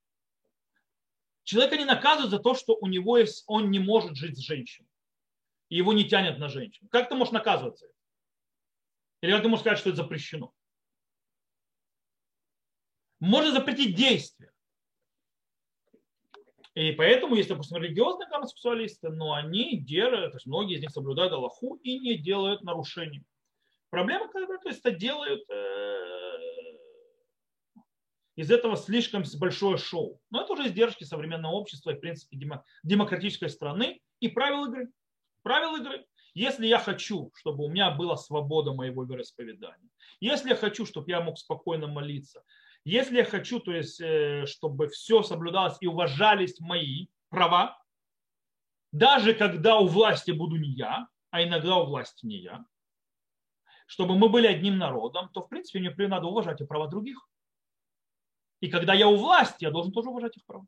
[1.45, 4.91] Человека не наказывают за то, что у него есть, он не может жить с женщиной.
[5.69, 6.89] И его не тянет на женщину.
[6.91, 7.87] Как ты можешь наказываться?
[9.23, 10.53] Или как ты можешь сказать, что это запрещено?
[13.21, 14.53] Можно запретить действия.
[16.79, 21.33] И поэтому есть, допустим, религиозные гомосексуалисты, но они делают, то есть многие из них соблюдают
[21.33, 23.25] Аллаху и не делают нарушений.
[23.91, 25.99] Проблема, когда то есть, это делают э,
[28.37, 30.21] из этого слишком большое шоу.
[30.31, 32.39] Но это уже издержки современного общества и, в принципе,
[32.85, 34.93] демократической страны и правил игры.
[35.43, 36.07] Правил игры.
[36.35, 41.21] Если я хочу, чтобы у меня была свобода моего вероисповедания, если я хочу, чтобы я
[41.21, 42.45] мог спокойно молиться,
[42.89, 47.79] если я хочу, то есть, э, чтобы все соблюдалось и уважались мои права,
[48.93, 52.65] даже когда у власти буду не я, а иногда у власти не я,
[53.87, 57.29] чтобы мы были одним народом, то, в принципе, мне надо уважать и права других.
[58.61, 60.67] И когда я у власти, я должен тоже уважать их права.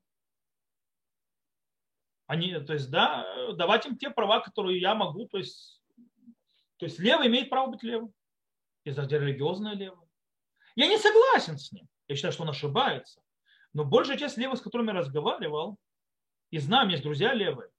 [2.26, 5.26] Они, то есть, да, давать им те права, которые я могу.
[5.26, 5.82] То есть,
[6.76, 8.12] то есть левый имеет право быть левым.
[8.84, 10.06] Если это религиозное левое.
[10.76, 11.88] Я не согласен с ним.
[12.10, 13.22] Я считаю, что он ошибается.
[13.72, 15.78] Но большая часть левых, с которыми я разговаривал,
[16.50, 17.70] и знаю, есть друзья левые,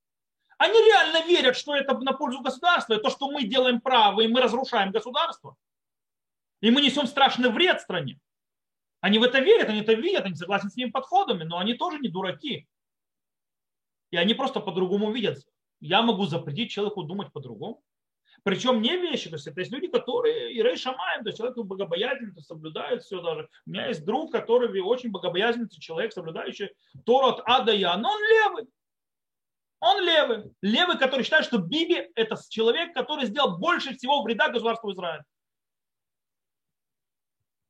[0.58, 4.30] они реально верят, что это на пользу государства, и то, что мы делаем право, и
[4.30, 5.58] мы разрушаем государство.
[6.62, 8.22] И мы несем страшный вред стране.
[9.02, 12.00] Они в это верят, они это видят, они согласны с ними подходами, но они тоже
[12.00, 12.70] не дураки.
[14.12, 15.40] И они просто по-другому видят.
[15.82, 17.84] Я могу запретить человеку думать по-другому.
[18.44, 21.58] Причем не вещи, то есть это есть люди, которые и рей шамаем, то есть человек
[21.58, 23.48] богобоязненный, соблюдает все даже.
[23.66, 26.70] У меня есть друг, который очень богобоязненный человек, соблюдающий
[27.06, 28.68] Тору от Ада и но он левый.
[29.80, 30.52] Он левый.
[30.62, 35.24] Левый, который считает, что Биби– это человек, который сделал больше всего вреда государству Израиля.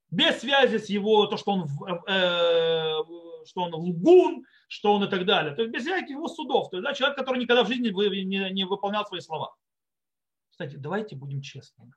[0.09, 2.97] Без связи с его, то, что он, э,
[3.45, 5.55] что он лгун, что он и так далее.
[5.55, 6.70] То есть без всяких его судов.
[6.70, 9.55] То есть да, человек, который никогда в жизни не, не выполнял свои слова.
[10.52, 11.93] Кстати, давайте будем честными.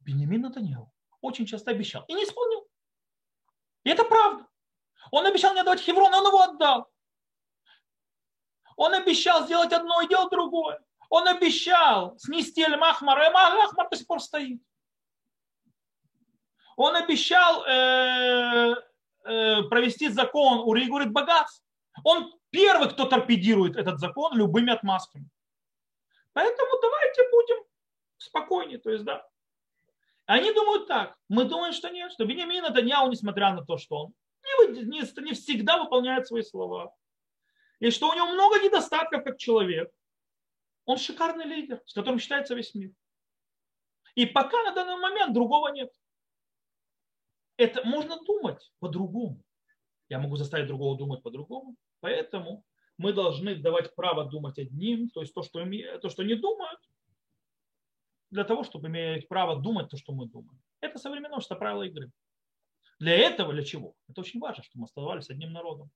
[0.00, 2.68] Бенемин Натаньяу очень часто обещал и не исполнил.
[3.82, 4.46] И это правда.
[5.10, 6.88] Он обещал не отдавать Хеврон, он его отдал.
[8.76, 10.84] Он обещал сделать одно и делать другое.
[11.08, 14.60] Он обещал снести Эль-Махмар, и Махмар до сих пор стоит.
[16.76, 18.74] Он обещал э,
[19.24, 21.64] э, провести закон, Ури говорит, богатств.
[22.04, 25.30] Он первый, кто торпедирует этот закон любыми отмазками.
[26.36, 27.64] Поэтому давайте будем
[28.18, 28.78] спокойнее.
[28.78, 29.26] То есть, да.
[30.26, 31.16] Они думают так.
[31.30, 34.14] Мы думаем, что нет, что Бенемин Натаньяу, несмотря на то, что он
[34.44, 36.94] не, не, не всегда выполняет свои слова,
[37.78, 39.90] и что у него много недостатков как человек,
[40.84, 42.90] он шикарный лидер, с которым считается весь мир.
[44.14, 45.90] И пока на данный момент другого нет.
[47.56, 49.42] Это можно думать по-другому.
[50.10, 51.76] Я могу заставить другого думать по-другому.
[52.00, 52.62] Поэтому
[52.98, 55.64] мы должны давать право думать одним, то есть то, что,
[56.00, 56.80] то, что не думают,
[58.30, 60.60] для того, чтобы иметь право думать то, что мы думаем.
[60.80, 62.10] Это современное что правило игры.
[62.98, 63.94] Для этого, для чего?
[64.08, 65.90] Это очень важно, чтобы мы оставались одним народом.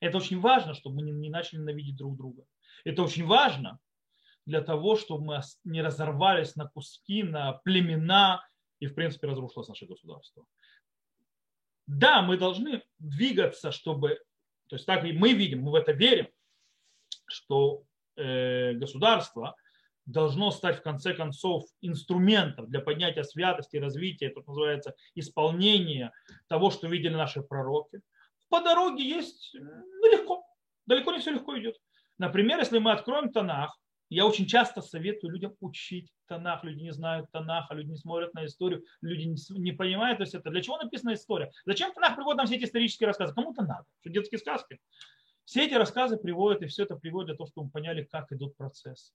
[0.00, 2.44] Это очень важно, чтобы мы не начали ненавидеть друг друга.
[2.84, 3.78] Это очень важно
[4.44, 8.44] для того, чтобы мы не разорвались на куски, на племена
[8.80, 10.44] и, в принципе, разрушилось наше государство.
[11.86, 14.18] Да, мы должны двигаться, чтобы
[14.72, 16.28] то есть так мы видим, мы в это верим,
[17.32, 17.82] что
[18.16, 19.56] э, государство
[20.06, 26.12] должно стать в конце концов инструментом для поднятия святости, развития, это называется исполнение
[26.48, 28.00] того, что видели наши пророки.
[28.48, 30.44] По дороге есть ну, легко,
[30.86, 31.76] далеко не все легко идет.
[32.18, 33.78] Например, если мы откроем Танах,
[34.10, 36.62] я очень часто советую людям учить Танах.
[36.64, 40.50] Люди не знают Танаха, люди не смотрят на историю, люди не, понимают, то есть это
[40.50, 41.50] для чего написана история.
[41.64, 43.32] Зачем Танах приводит нам все эти исторические рассказы?
[43.32, 44.78] Кому-то надо, что детские сказки.
[45.44, 48.56] Все эти рассказы приводят, и все это приводит для того, чтобы мы поняли, как идут
[48.56, 49.12] процессы.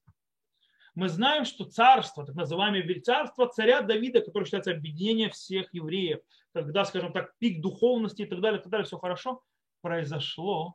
[0.94, 6.20] Мы знаем, что царство, так называемое царство царя Давида, которое считается объединение всех евреев,
[6.52, 9.42] когда, скажем так, пик духовности и так далее, и так далее, все хорошо,
[9.80, 10.74] произошло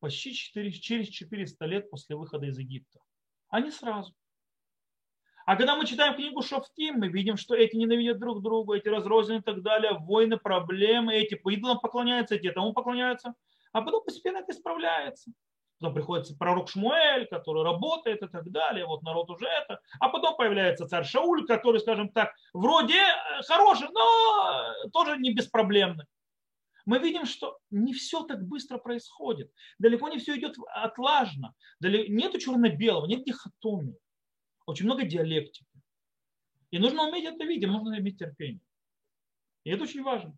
[0.00, 3.00] почти 4, через 400 лет после выхода из Египта
[3.52, 4.14] а не сразу.
[5.44, 9.40] А когда мы читаем книгу Шофтим, мы видим, что эти ненавидят друг друга, эти разрознены
[9.40, 13.34] и так далее, войны, проблемы, эти по идолам поклоняются, эти тому поклоняются.
[13.72, 15.32] А потом постепенно это исправляется.
[15.78, 19.80] Потом приходит пророк Шмуэль, который работает и так далее, вот народ уже это.
[19.98, 26.06] А потом появляется царь Шауль, который, скажем так, вроде э, хороший, но тоже не беспроблемный
[26.84, 29.52] мы видим, что не все так быстро происходит.
[29.78, 31.54] Далеко не все идет отлажно.
[31.80, 33.96] Нету черно-белого, нет дихотомии.
[34.66, 35.66] Очень много диалектики.
[36.70, 38.60] И нужно уметь это видеть, нужно иметь терпение.
[39.64, 40.36] И это очень важно.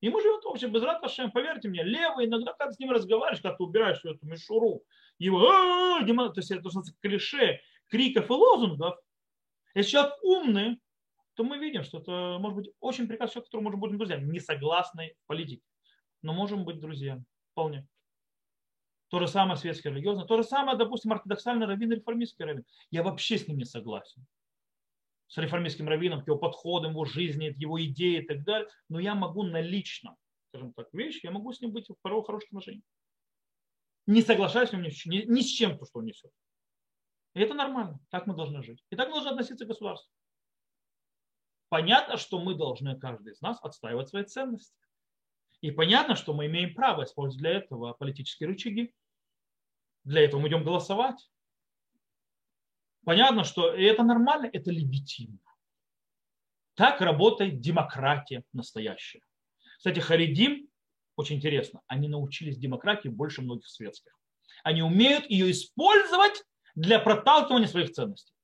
[0.00, 3.56] И мы живем вообще без Раташем, поверьте мне, левый иногда, когда с ним разговариваешь, когда
[3.56, 4.82] ты убираешь эту мишуру,
[5.18, 5.40] его,
[6.04, 8.98] то есть это что клише, криков и лозунгов,
[9.74, 10.80] если человек умный,
[11.34, 14.40] то мы видим, что это может быть очень прекрасный человек, который может быть друзьям, не
[14.40, 15.60] согласный в
[16.22, 17.24] но можем быть друзьями.
[17.52, 17.86] Вполне.
[19.08, 22.64] То же самое светский религиозный, то же самое, допустим, ортодоксальный раввин и реформистский раввин.
[22.90, 24.26] Я вообще с ним не согласен.
[25.28, 28.68] С реформистским раввином, к его подходам, его жизни, его идеи и так далее.
[28.88, 30.16] Но я могу на личном,
[30.48, 32.84] скажем так, вещь, я могу с ним быть в порой хороших отношениях.
[34.06, 36.30] Не соглашаюсь с ним ни, ни, с чем, то, что он несет.
[37.34, 37.98] И это нормально.
[38.10, 38.82] Так мы должны жить.
[38.90, 40.10] И так должны относиться к государству.
[41.68, 44.72] Понятно, что мы должны, каждый из нас, отстаивать свои ценности.
[45.60, 48.94] И понятно, что мы имеем право использовать для этого политические рычаги.
[50.04, 51.28] Для этого мы идем голосовать.
[53.06, 55.38] Понятно, что это нормально, это легитимно.
[56.74, 59.20] Так работает демократия настоящая.
[59.78, 60.68] Кстати, Харидим,
[61.14, 64.12] очень интересно, они научились демократии больше многих светских.
[64.64, 66.42] Они умеют ее использовать
[66.74, 68.34] для проталкивания своих ценностей.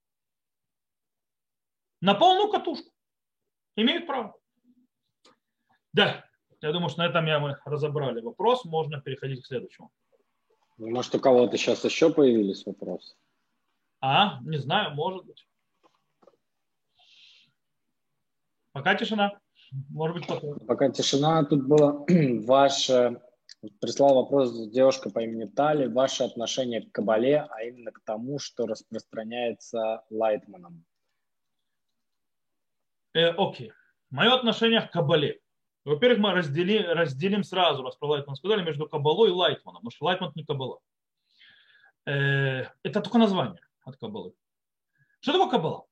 [1.99, 2.89] На полную катушку.
[3.75, 4.33] Имеют право.
[5.91, 6.25] Да,
[6.61, 8.63] я думаю, что на этом я мы разобрали вопрос.
[8.63, 9.91] Можно переходить к следующему.
[10.77, 13.13] Может, у кого-то сейчас еще появились вопросы?
[14.05, 15.47] А, не знаю, может быть.
[18.73, 19.39] Пока тишина.
[19.91, 20.59] Может быть, потом.
[20.67, 21.45] Пока тишина.
[21.45, 22.05] Тут было
[22.45, 23.21] ваше...
[23.79, 25.87] Прислал вопрос девушка по имени Тали.
[25.87, 30.83] Ваше отношение к Кабале, а именно к тому, что распространяется Лайтманом.
[33.13, 33.71] Э, окей.
[34.09, 35.39] Мое отношение к Кабале.
[35.85, 40.05] Во-первых, мы раздели, разделим сразу, раз про Лайтман сказали, между Кабалой и Лайтманом, потому что
[40.05, 40.79] Лайтман не Кабала.
[42.05, 44.33] Э, это только название от Кабалы.
[45.19, 45.85] Что такое Кабала?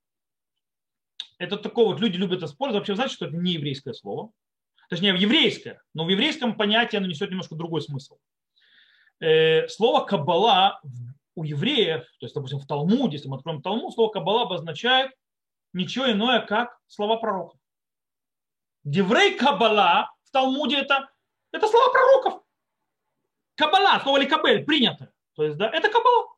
[1.38, 2.82] Это такое вот люди любят использовать.
[2.82, 4.30] Вообще, знаете, что это не еврейское слово.
[4.88, 8.18] Точнее, еврейское, но в еврейском понятии оно несет немножко другой смысл.
[9.20, 10.80] Э, слово Кабала
[11.34, 15.12] у евреев, то есть, допустим, в Талмуде, если мы откроем Талмуд, слово Кабала обозначает
[15.72, 17.56] ничего иное, как слова пророка.
[18.84, 21.08] Деврей Кабала в Талмуде это,
[21.52, 22.42] это слова пророков.
[23.54, 25.12] Кабала, слово или кабель, принято.
[25.34, 26.31] То есть, да, это Кабала.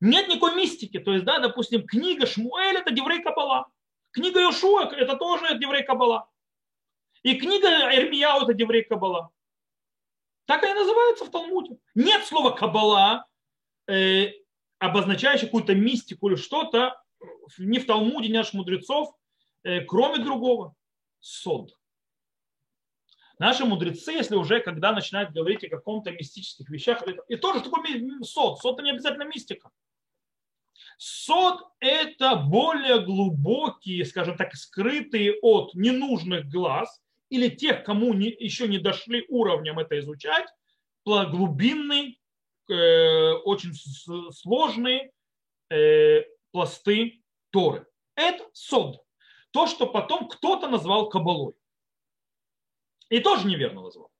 [0.00, 0.98] Нет никакой мистики.
[0.98, 3.68] То есть, да, допустим, книга Шмуэль это Деврей Кабала.
[4.12, 6.28] Книга Йошуа это тоже Деврей Кабала.
[7.22, 9.30] И книга Эрмияу это Деврей Кабала.
[10.46, 11.78] Так они называются в Талмуде.
[11.94, 13.26] Нет слова Кабала,
[13.86, 14.32] э,
[14.78, 17.00] обозначающего какую-то мистику или что-то
[17.58, 19.14] ни в Талмуде, ни наших мудрецов,
[19.62, 20.74] Э, кроме другого,
[21.20, 21.76] сод.
[23.38, 27.82] Наши мудрецы, если уже когда начинают говорить о каком-то мистических вещах, и тоже такой
[28.22, 28.60] сод.
[28.60, 29.70] Сод это не обязательно мистика.
[30.98, 37.00] Сод– это более глубокие, скажем так, скрытые от ненужных глаз
[37.30, 40.46] или тех, кому не, еще не дошли уровнем это изучать,
[41.04, 42.16] глубинные,
[42.68, 43.72] э, очень
[44.32, 45.12] сложные
[45.70, 46.22] э,
[46.52, 47.86] пласты Торы.
[48.14, 49.02] Это сод
[49.50, 51.54] то, что потом кто-то назвал кабалой.
[53.08, 54.10] И тоже неверно назвал.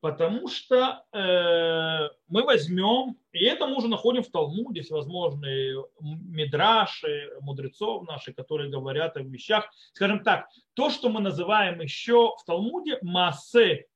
[0.00, 8.06] Потому что э, мы возьмем, и это мы уже находим в Талмуде, всевозможные мидраши, мудрецов
[8.06, 9.70] наши, которые говорят о вещах.
[9.92, 13.86] Скажем так, то, что мы называем еще в Талмуде массе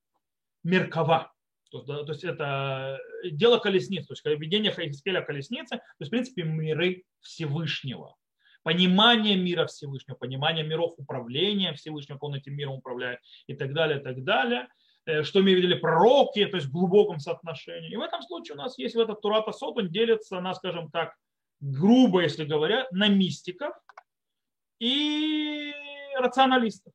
[0.63, 1.33] меркава.
[1.71, 6.11] То, да, то есть это дело колесниц, то есть видение Хаискеля колесницы, то есть в
[6.11, 8.15] принципе миры Всевышнего
[8.63, 14.01] понимание мира Всевышнего, понимание миров управления Всевышнего, как он этим миром управляет и так далее,
[14.01, 14.67] и так далее э,
[15.23, 17.91] что мы видели пророки, то есть в глубоком соотношении.
[17.91, 20.91] И в этом случае у нас есть в этот Турата Сот, он делится на, скажем
[20.91, 21.15] так,
[21.61, 23.75] грубо, если говоря, на мистиков
[24.79, 25.73] и
[26.19, 26.93] рационалистов.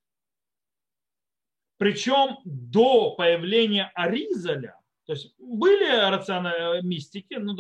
[1.77, 7.55] Причем до появления Аризаля, то есть были рациональные мистики, но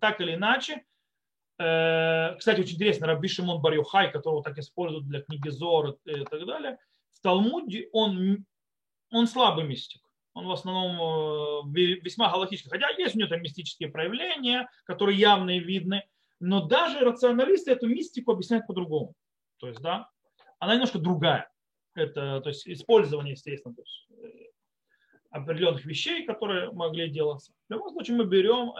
[0.00, 0.84] так или иначе,
[1.58, 6.44] Э, кстати, очень интересно, Раби Шимон Барюхай, которого так используют для книги Зор и так
[6.46, 6.78] далее,
[7.12, 8.44] в Талмуде он,
[9.10, 10.02] он слабый мистик.
[10.34, 12.70] Он в основном э, весьма галактический.
[12.70, 16.04] Хотя есть у него там мистические проявления, которые явно и видны.
[16.40, 19.14] Но даже рационалисты эту мистику объясняют по-другому.
[19.58, 20.10] То есть, да,
[20.58, 21.50] она немножко другая.
[21.94, 24.50] Это, то есть, использование, естественно, то есть, э,
[25.30, 27.52] определенных вещей, которые могли делаться.
[27.68, 28.72] В любом случае, мы берем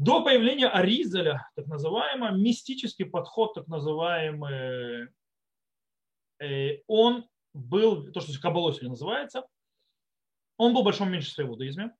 [0.00, 5.08] до появления Аризаля, так называемый, мистический подход, так называемый,
[6.38, 9.44] э, он был, то, что Кабалой сегодня называется,
[10.56, 11.94] он был в большом меньшинстве в иудаизме.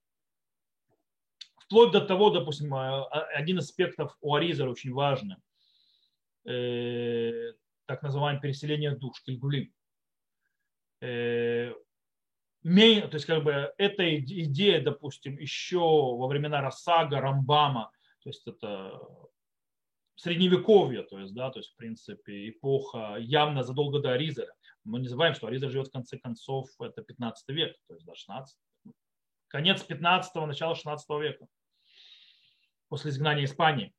[1.57, 5.36] Вплоть до того, допустим, а, а, один из аспектов у Аризаля очень важный,
[6.44, 7.53] э,
[7.86, 9.72] так называемое переселение душ, кильгулим.
[11.01, 11.72] Э,
[12.62, 17.90] то есть как бы эта идея, допустим, еще во времена Рассага, Рамбама,
[18.22, 19.01] то есть это
[20.16, 24.53] средневековье, то есть, да, то есть, в принципе, эпоха явно задолго до Аризера.
[24.85, 28.14] Мы не забываем, что Аризер живет в конце концов, это 15 век, то есть, да,
[28.14, 28.59] 16.
[29.49, 31.47] Конец 15-го, начало 16 века.
[32.89, 33.95] После изгнания Испании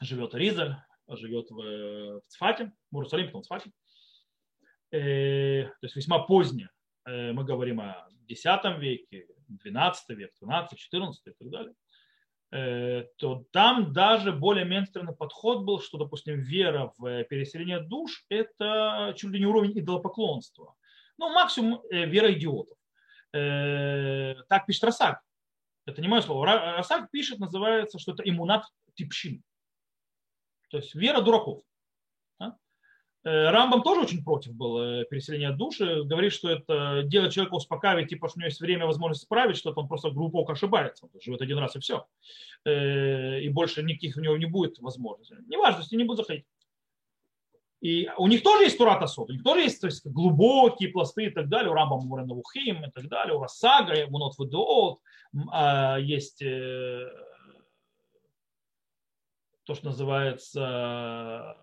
[0.00, 0.76] живет Аризер,
[1.08, 3.72] живет в, в Цфате, в Иерусалиме, потом в Цфате.
[4.90, 6.70] Э, то есть весьма позднее
[7.04, 8.44] Э, мы говорим о X
[8.78, 9.26] веке,
[9.64, 11.74] XII век, XII, XIV и так далее,
[12.52, 19.14] то там даже более мейнстримный подход был, что, допустим, вера в э, переселение душ– это
[19.16, 20.74] чуть ли не уровень идолопоклонства.
[21.16, 22.76] Ну, максимум вера идиотов.
[23.32, 25.22] Так пишет Расак.
[25.86, 26.44] Это не мое слово.
[26.76, 29.42] Расак пишет, называется, что это иммунат типшин.
[30.68, 31.64] То есть вера дураков.
[33.24, 36.02] Э, Рамбам тоже очень против был э, переселения души.
[36.02, 39.80] Говорит, что это делает человека успокаивать, типа, что у него есть время, возможность исправить что-то,
[39.80, 41.06] он просто глубоко ошибается.
[41.06, 42.06] Он живет один раз и все.
[42.64, 45.36] Э, и больше никаких у него не будет возможностей.
[45.46, 46.46] Неважно, если не будет заходить.
[47.80, 51.26] И у них тоже есть Турата Сот, у них тоже есть то есть, глубокие пласты
[51.26, 55.00] и так далее, у Рамбама Муранавухим и так далее, у Расага, Мунот Ведоот,
[55.50, 56.38] а, есть
[59.64, 61.56] то, что называется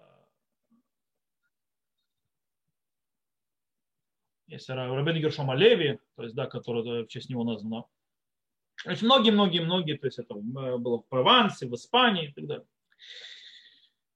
[4.49, 7.85] есть Рабин Гершома Леви, то есть, да, который в честь него названо.
[8.83, 12.65] То есть многие-многие-многие, то есть это было в Провансе, в Испании и так далее.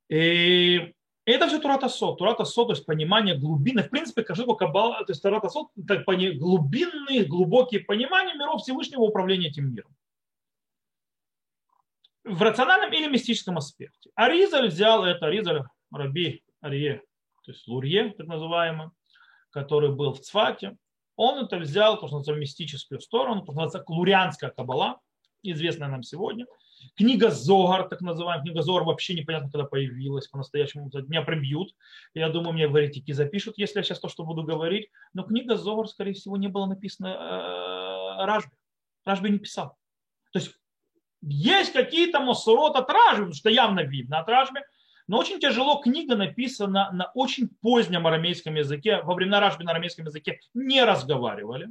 [0.10, 0.94] И
[1.26, 2.18] это все Турата Сот.
[2.18, 3.84] То есть понимание глубины.
[3.84, 9.50] В принципе, каждый Каббала, то есть Турата Сот, это глубинные, глубокие понимания миров Всевышнего управления
[9.50, 9.94] этим миром.
[12.24, 14.10] В рациональном или мистическом аспекте.
[14.16, 17.04] Аризаль взял это, Аризаль, Раби Арие,
[17.44, 18.92] то есть Лурье, так называемый,
[19.54, 20.76] который был в Цфате,
[21.16, 25.00] он это взял, то, что называется, мистическую сторону, то, что называется Клурианская кабала,
[25.44, 26.46] известная нам сегодня.
[26.96, 31.74] Книга Зогар, так называемая, книга Зогар вообще непонятно, когда появилась, по-настоящему меня прибьют.
[32.14, 34.90] Я думаю, мне в еретики запишут, если я сейчас то, что буду говорить.
[35.14, 38.52] Но книга Зогар, скорее всего, не была написана э, Ражбе.
[39.06, 39.78] Ражбе не писал.
[40.32, 40.54] То есть
[41.22, 44.64] есть какие-то мосорот от Ражбе, что явно видно от Ражбе,
[45.08, 49.02] но очень тяжело, книга написана на очень позднем арамейском языке.
[49.04, 51.70] Во времена Рашби на арамейском языке не разговаривали.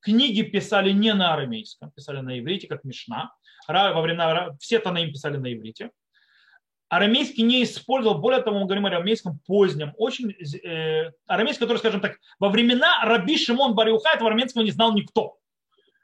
[0.00, 3.32] Книги писали не на арамейском, писали на иврите, как Мишна.
[3.66, 5.90] Во времена, все Танаим писали на иврите.
[6.88, 12.00] Арамейский не использовал, более того, мы говорим о арамейском позднем, очень э, арамейский, который, скажем
[12.00, 15.36] так, во времена Раби Шимон Бариуха этого арамейского не знал никто.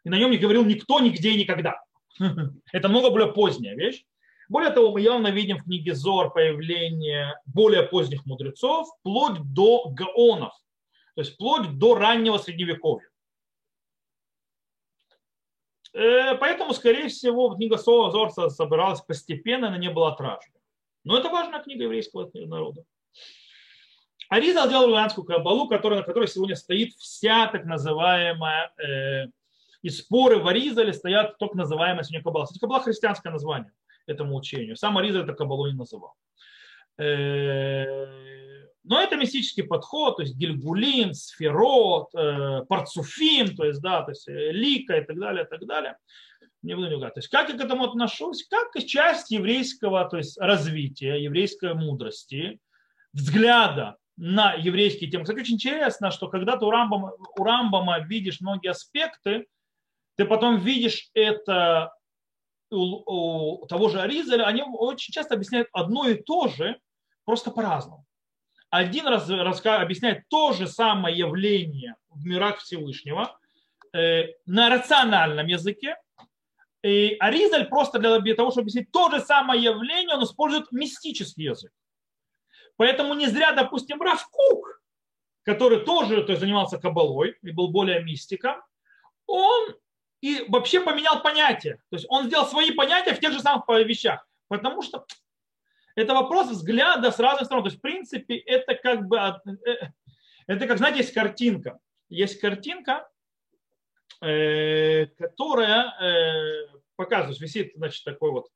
[0.05, 1.81] И на нем не говорил никто, нигде и никогда.
[2.73, 4.05] Это много более поздняя вещь.
[4.49, 10.53] Более того, мы явно видим в книге Зор появление более поздних мудрецов, вплоть до гаонов,
[11.15, 13.09] то есть вплоть до раннего средневековья.
[15.95, 20.59] Э, поэтому, скорее всего, книга Зор собиралась постепенно, она не была отражена.
[21.05, 22.85] Но это важная книга еврейского народа.
[24.29, 29.27] Ариза сделал ирландскую кабалу, которая, на которой сегодня стоит вся так называемая, э,
[29.83, 32.47] и споры в Аризале стоят только называемая сегодня кабала.
[32.51, 33.71] Это кабала христианское название
[34.07, 34.77] этому учению.
[34.77, 36.15] Сам Ариза это Кабалу не называл.
[36.99, 37.95] Э,
[38.85, 44.29] но это мистический подход, то есть Гильгулин, Сферот, э, Парцуфим, то есть, да, то есть
[44.29, 45.97] э, Лика и так далее, и так далее.
[46.63, 48.47] Не буду не То есть как я к этому отношусь?
[48.49, 52.59] Как часть еврейского то есть, развития, еврейской мудрости,
[53.13, 55.25] взгляда на еврейские темы.
[55.25, 59.47] Кстати, очень интересно, что когда ты у Рамбама, у Рамбама видишь многие аспекты,
[60.17, 61.93] ты потом видишь это
[62.75, 66.79] у, у того же Аризаля, они очень часто объясняют одно и то же,
[67.25, 68.05] просто по-разному.
[68.71, 73.39] Один раз, раз объясняет то же самое явление в мирах Всевышнего
[73.93, 75.97] э, на рациональном языке,
[76.83, 81.73] и Аризаль просто для, того, чтобы объяснить то же самое явление, он использует мистический язык.
[82.77, 84.83] Поэтому не зря, допустим, Равкук,
[85.45, 88.61] который тоже то есть, занимался кабалой и был более мистиком,
[89.27, 89.75] он
[90.25, 91.75] и вообще поменял понятие.
[91.91, 94.27] То есть он сделал свои понятия в тех же самых вещах.
[94.49, 95.05] Потому что
[95.97, 97.63] это вопрос взгляда с разных сторон.
[97.63, 99.91] То есть, в принципе, это как бы, э,
[100.47, 101.79] это как, знаете, есть картинка.
[102.09, 103.07] Есть картинка,
[104.23, 108.49] э, которая э, показывает, висит, значит, такой вот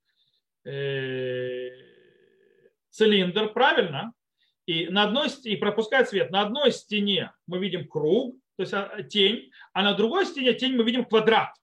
[2.90, 4.14] цилиндр, правильно?
[4.64, 6.30] И, на одной, и пропускает свет.
[6.30, 10.74] На одной стене мы видим круг, то есть а, тень, а на другой стене тень
[10.74, 11.54] мы видим квадрат.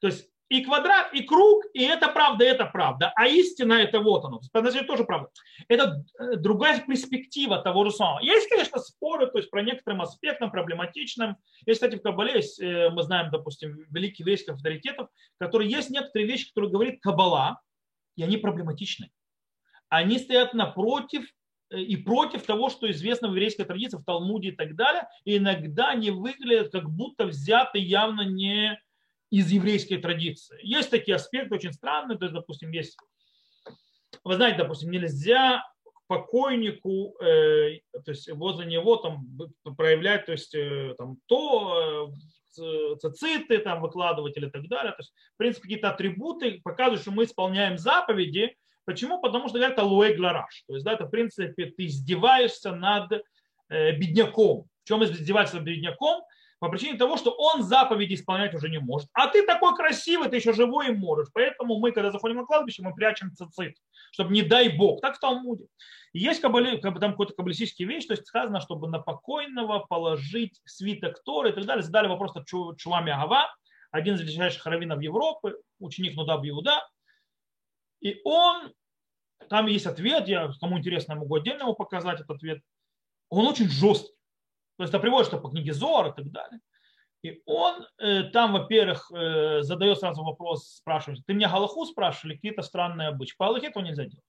[0.00, 3.12] То есть и квадрат, и круг, и это правда, и это правда.
[3.14, 4.40] А истина это вот оно.
[4.50, 5.28] Подожди, тоже правда.
[5.68, 8.20] Это э, другая перспектива того же самого.
[8.20, 11.36] Есть, конечно, споры, то есть про некоторым аспектам проблематичным.
[11.66, 15.08] Есть, кстати, в Кабале э, мы знаем, допустим, великих еврейских авторитетов,
[15.38, 17.60] которые есть некоторые вещи, которые говорит Кабала,
[18.16, 19.10] и они проблематичны.
[19.90, 24.52] Они стоят напротив Э, и против того, что известно в еврейской традиции, в Талмуде и
[24.52, 28.78] так далее, и иногда они выглядят как будто взяты явно не
[29.30, 30.58] из еврейской традиции.
[30.62, 32.96] Есть такие аспекты очень странные, то есть, допустим, есть,
[34.22, 35.64] вы знаете, допустим, нельзя
[36.06, 39.26] покойнику, э, то есть возле него там
[39.76, 42.12] проявлять, то есть э, там то
[42.58, 44.92] э, цициты там выкладывать или так далее.
[44.92, 49.20] То есть, в принципе, какие-то атрибуты показывают, что мы исполняем заповеди, Почему?
[49.20, 50.64] Потому что это луэ глараш.
[50.66, 53.12] То есть, да, это, в принципе, ты издеваешься над
[53.68, 54.66] э, бедняком.
[54.84, 56.22] В чем издеваешься над бедняком?
[56.64, 59.10] по причине того, что он заповеди исполнять уже не может.
[59.12, 61.28] А ты такой красивый, ты еще живой и можешь.
[61.34, 63.76] Поэтому мы, когда заходим на кладбище, мы прячем цицит,
[64.12, 65.02] чтобы не дай бог.
[65.02, 65.66] Так в Талмуде.
[66.14, 71.22] И есть кабали, там какой-то каббалистический вещь, то есть сказано, чтобы на покойного положить свиток
[71.22, 71.82] Торы и так далее.
[71.82, 73.54] Задали вопрос от Чувами Агава,
[73.90, 76.82] один из величайших раввинов Европы, ученик Нудаб Иуда.
[78.04, 78.72] И он,
[79.48, 82.62] там есть ответ, я кому интересно могу отдельно его показать, этот ответ.
[83.30, 84.12] Он очень жесткий.
[84.76, 86.60] То есть это приводит, что по книге Зор и так далее.
[87.22, 92.60] И он э, там, во-первых, э, задает сразу вопрос, спрашивает, ты меня Галаху спрашивали, какие-то
[92.60, 93.36] странные обычаи.
[93.38, 94.26] По Галахе этого нельзя делать.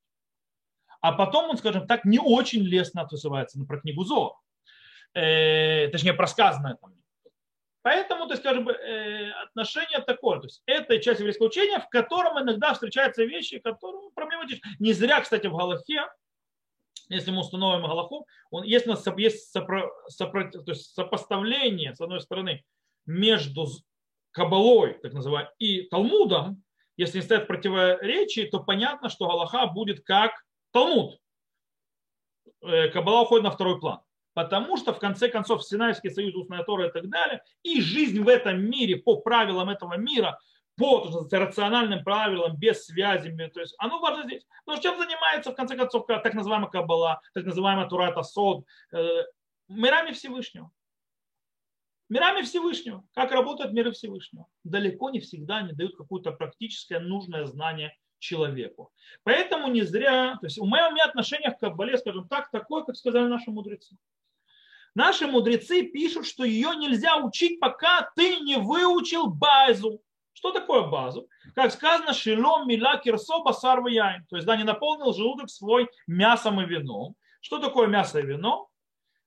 [1.02, 4.34] А потом он, скажем так, не очень лестно отзывается про книгу Зор.
[5.14, 6.94] Э, точнее, про сказанное там.
[7.86, 10.40] Поэтому, то есть, скажем, э, отношение такое.
[10.40, 14.68] То есть, это часть еврейского учения, в котором иногда встречаются вещи, которые проблематичны.
[14.80, 16.02] Не зря, кстати, в Галахе
[17.10, 22.02] если мы установим Галаху, он, если у нас есть сопро, сопро, то есть сопоставление, с
[22.02, 22.66] одной стороны,
[23.06, 23.68] между
[24.32, 26.64] Кабалой, так называемой, и Талмудом,
[26.98, 30.32] если не стоят противоречия, то понятно, что Галаха будет как
[30.72, 31.20] Талмуд.
[32.64, 34.00] Э, Кабала уходит на второй план.
[34.36, 38.28] Потому что, в конце концов, Синайский союз, устная Тора и так далее, и жизнь в
[38.28, 40.38] этом мире, по правилам этого мира,
[40.76, 43.34] по рациональным правилам, без связи.
[43.54, 44.46] То есть оно важно здесь.
[44.66, 49.24] Но чем занимается, в конце концов, так называемая Каббала, так называемая Турата Сод, э,
[49.70, 50.70] мирами Всевышнего.
[52.10, 53.06] Мирами Всевышнего.
[53.14, 54.48] Как работают миры Всевышнего.
[54.66, 57.96] Далеко не всегда они дают какое-то практическое нужное знание
[58.26, 58.92] человеку.
[59.24, 62.84] Поэтому не зря, то есть у меня, у меня отношение к Каббале, скажем так, такое,
[62.84, 63.98] как сказали наши мудрецы.
[64.96, 70.02] Наши мудрецы пишут, что ее нельзя учить, пока ты не выучил базу.
[70.32, 71.28] Что такое базу?
[71.54, 74.26] Как сказано, шилом мила кирсо басар яйн.
[74.30, 77.16] То есть, да, не наполнил желудок свой мясом и вином.
[77.42, 78.70] Что такое мясо и вино?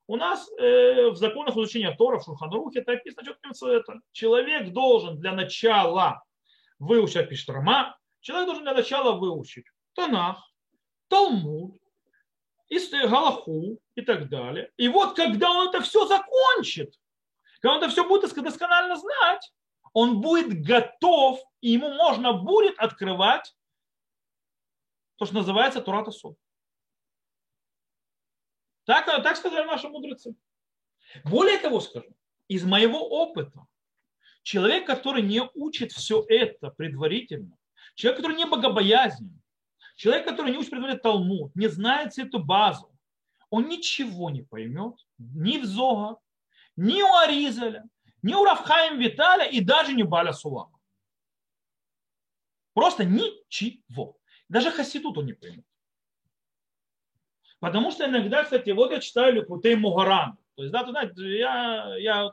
[0.06, 4.02] У нас э, в законах изучения Тора, в Шуханрухе, это описано четким цветом.
[4.12, 6.22] Человек должен для начала
[6.78, 10.52] выучить Пиштрама, человек должен для начала выучить Танах,
[11.08, 11.76] Талмуд,
[12.70, 14.72] Галаху и так далее.
[14.76, 16.94] И вот когда он это все закончит,
[17.60, 19.52] когда он это все будет досконально знать,
[19.92, 23.54] он будет готов, и ему можно будет открывать
[25.16, 26.36] то, что называется Турата Суд.
[28.84, 30.34] Так, так сказали наши мудрецы.
[31.24, 32.08] Более того скажу,
[32.48, 33.66] из моего опыта,
[34.42, 37.57] человек, который не учит все это предварительно,
[37.98, 39.42] человек, который не богобоязнен,
[39.96, 42.90] человек, который не учит предварительно Талмуд, не знает эту базу,
[43.50, 46.18] он ничего не поймет ни в Зога,
[46.76, 47.84] ни у Аризаля,
[48.22, 50.78] ни у Рафхаим Виталя и даже не Баля Сулама.
[52.72, 54.16] Просто ничего.
[54.48, 55.66] Даже Хасидут он не поймет.
[57.58, 60.38] Потому что иногда, кстати, вот я читаю Ликутей Мугаран.
[60.54, 62.30] То есть, да, ты знаешь, я, я,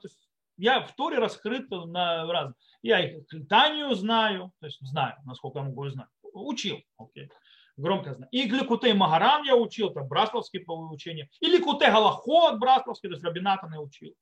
[0.57, 2.53] я в Торе раскрыт на раз.
[2.85, 6.07] Я их Танию знаю, то есть знаю, насколько я могу знать.
[6.21, 7.31] Учил, окей.
[7.77, 8.29] Громко знаю.
[8.31, 11.27] И Ликутей Магарам я учил, там Брасловский по учению.
[11.39, 14.13] И Ликутей Галахот Брасловский, то есть Рабинатан я учил.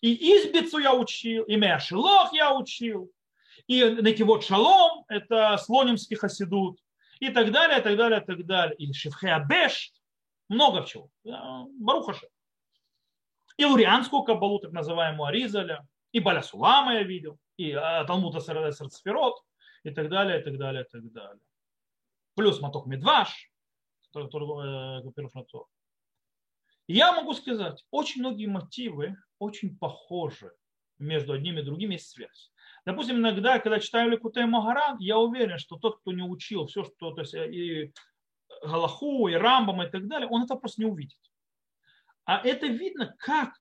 [0.00, 3.12] И Избицу я учил, и Меашилох я учил,
[3.66, 6.80] и Некивот Шалом, это слонимский хасидут,
[7.20, 8.76] и так далее, и так далее, и так далее.
[8.76, 9.92] Или Шевхеабеш,
[10.48, 11.10] много чего.
[11.22, 12.26] Барухаши.
[13.58, 19.42] И Лурианскую кабалу, так называемую Аризаля, и Баля Сулама я видел, и а, Талмута Сарцферот,
[19.82, 21.40] и так далее, и так далее, и так далее.
[22.34, 23.50] Плюс Маток Медваш,
[24.12, 25.66] который, который э, на то.
[26.88, 30.52] Я могу сказать, очень многие мотивы очень похожи
[30.98, 32.52] между одними и другими, есть связь.
[32.84, 37.12] Допустим, иногда, когда читаю Лекутей Магаран, я уверен, что тот, кто не учил все, что
[37.12, 37.92] то есть, и
[38.62, 41.18] Галаху, и Рамбам и так далее, он это просто не увидит.
[42.24, 43.54] А это видно, как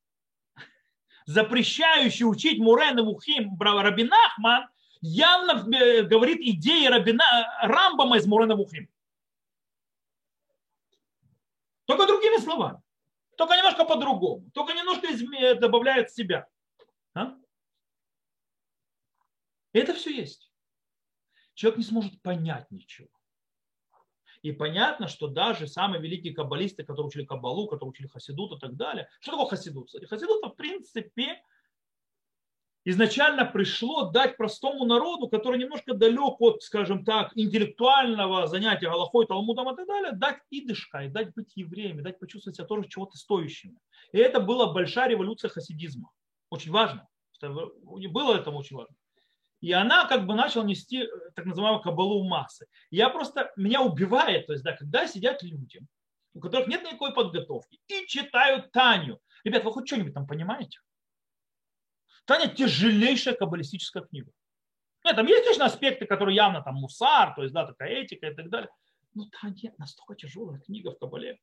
[1.25, 4.67] запрещающий учить Мурен и Вухим Рабин Ахман
[5.01, 7.23] явно э, говорит идеи Рабина,
[7.61, 8.89] Рамбама из Мурена Вухим.
[11.85, 12.81] Только другими словами.
[13.37, 14.49] Только немножко по-другому.
[14.51, 15.07] Только немножко
[15.55, 16.47] добавляет себя.
[17.13, 17.35] А?
[19.73, 20.51] Это все есть.
[21.53, 23.09] Человек не сможет понять ничего.
[24.45, 28.75] И понятно, что даже самые великие каббалисты, которые учили каббалу, которые учили хасидут и так
[28.75, 29.09] далее.
[29.19, 29.89] Что такое хасидут?
[30.07, 31.41] Хасидут, в принципе,
[32.83, 39.73] изначально пришло дать простому народу, который немножко далек от, скажем так, интеллектуального занятия Галахой, Талмудом
[39.73, 43.79] и так далее, дать идышка, и дать быть евреями, дать почувствовать себя тоже чего-то стоящими.
[44.11, 46.11] И это была большая революция хасидизма.
[46.51, 47.07] Очень важно.
[47.41, 48.95] Было это очень важно.
[49.65, 52.67] И она как бы начала нести э, так называемую кабалу массы.
[52.91, 55.81] Я просто, меня убивает, то есть, да, когда сидят люди,
[56.35, 59.19] у которых нет никакой подготовки, и читают Таню.
[59.43, 60.77] Ребят, вы хоть что-нибудь там понимаете?
[62.25, 64.31] Таня тяжелейшая каббалистическая книга.
[65.03, 68.35] Нет, там есть, конечно, аспекты, которые явно там мусар, то есть, да, такая этика и
[68.35, 68.69] так далее.
[69.15, 71.39] Но Таня настолько тяжелая книга в Кабале.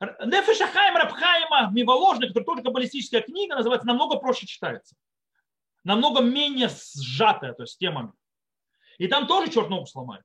[0.00, 4.96] Нефеша Хайм Рабхайма Миволожник, который тоже каббалистическая книга, называется, намного проще читается.
[5.84, 8.12] Намного менее сжатая, то есть темами.
[8.98, 10.24] И там тоже черт ногу сломает.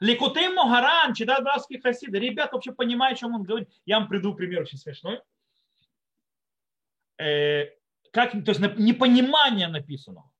[0.00, 2.18] Ликутей Могаран, читают братские хасиды.
[2.18, 3.70] Ребята вообще понимают, о чем он говорит.
[3.86, 5.22] Я вам приду пример очень смешной.
[7.18, 7.70] Э,
[8.12, 10.30] как, то есть непонимание написано.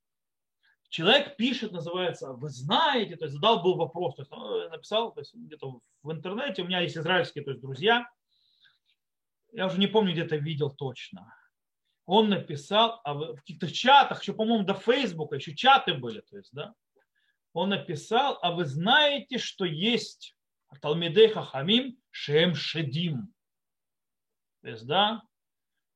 [0.89, 5.21] Человек пишет, называется, вы знаете, то есть задал был вопрос, то есть он написал то
[5.21, 8.09] есть, где-то в интернете, у меня есть израильские то есть, друзья,
[9.53, 11.35] я уже не помню, где-то видел точно.
[12.07, 16.53] Он написал а в каких-то чатах, еще, по-моему, до Фейсбука, еще чаты были, то есть,
[16.53, 16.73] да,
[17.53, 20.37] он написал, а вы знаете, что есть
[20.81, 23.33] Талмидей Хахамим Шем Шедим.
[24.63, 25.23] То есть, да,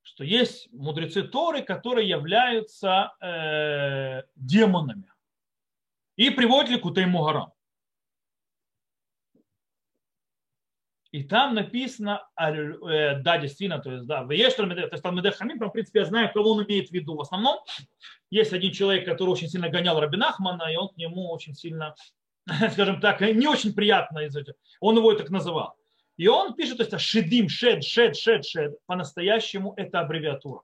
[0.02, 5.12] что есть мудрецы Торы, которые являются э, демонами.
[6.16, 7.52] И приводит Ликутей Мугарам.
[11.12, 14.56] И там написано, э, да, действительно, то есть, да, то есть
[15.02, 17.16] Талмидех Хамим, в принципе, я знаю, кого он имеет в виду.
[17.16, 17.58] В основном
[18.30, 21.96] есть один человек, который очень сильно гонял Рабин Ахмана, и он к нему очень сильно,
[22.72, 24.20] скажем так, не очень приятно,
[24.78, 25.76] он его так называл.
[26.16, 30.62] И он пишет, то есть шедим, шед, шед, шед, шед, по-настоящему это аббревиатура.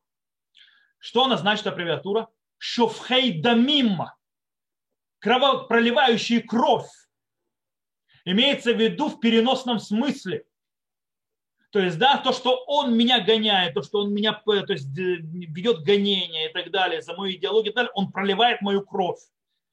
[0.98, 2.28] Что она значит аббревиатура?
[2.58, 4.16] Шофхей дамимма,
[5.18, 6.88] проливающие кровь
[8.26, 10.44] имеется в виду в переносном смысле.
[11.70, 15.82] То есть, да, то, что он меня гоняет, то, что он меня то есть, ведет
[15.82, 19.20] гонение и так далее, за мою идеологию и так далее, он проливает мою кровь.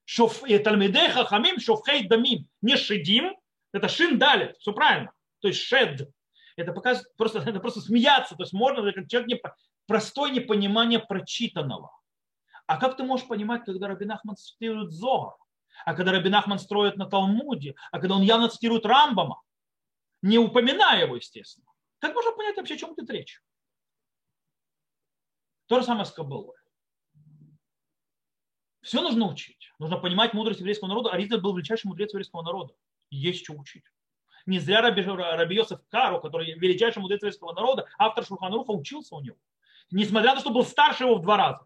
[0.05, 2.47] Шоф, и Талмидеха Хамим Шофхей Дамим.
[2.61, 3.35] Не Шедим,
[3.71, 5.11] это Шин Далит, все правильно.
[5.39, 6.09] То есть Шед.
[6.55, 8.35] Это показывает, просто, это просто смеяться.
[8.35, 9.41] То есть можно, как человек не,
[9.87, 11.91] простое непонимание прочитанного.
[12.65, 15.35] А как ты можешь понимать, когда Рабин Ахман цитирует Зогар?
[15.85, 19.41] А когда Рабин Ахман строит на Талмуде, а когда он явно цитирует Рамбама,
[20.21, 21.67] не упоминая его, естественно.
[21.99, 23.41] Как можно понять вообще, о чем идет речь?
[25.67, 26.55] То же самое с Кабалой.
[28.81, 29.71] Все нужно учить.
[29.79, 31.11] Нужно понимать мудрость еврейского народа.
[31.11, 32.73] Аризаль был величайший мудрец еврейского народа.
[33.09, 33.85] Есть что учить.
[34.45, 39.21] Не зря Раби, Раби Йосеф Кару, который величайший мудрец еврейского народа, автор Шурханаруха, учился у
[39.21, 39.37] него.
[39.89, 41.65] Несмотря на то, что был старше его в два раза.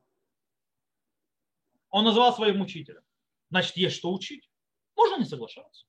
[1.90, 3.02] Он называл своим учителем
[3.50, 4.50] значит, есть что учить.
[4.96, 5.86] Можно не соглашаться.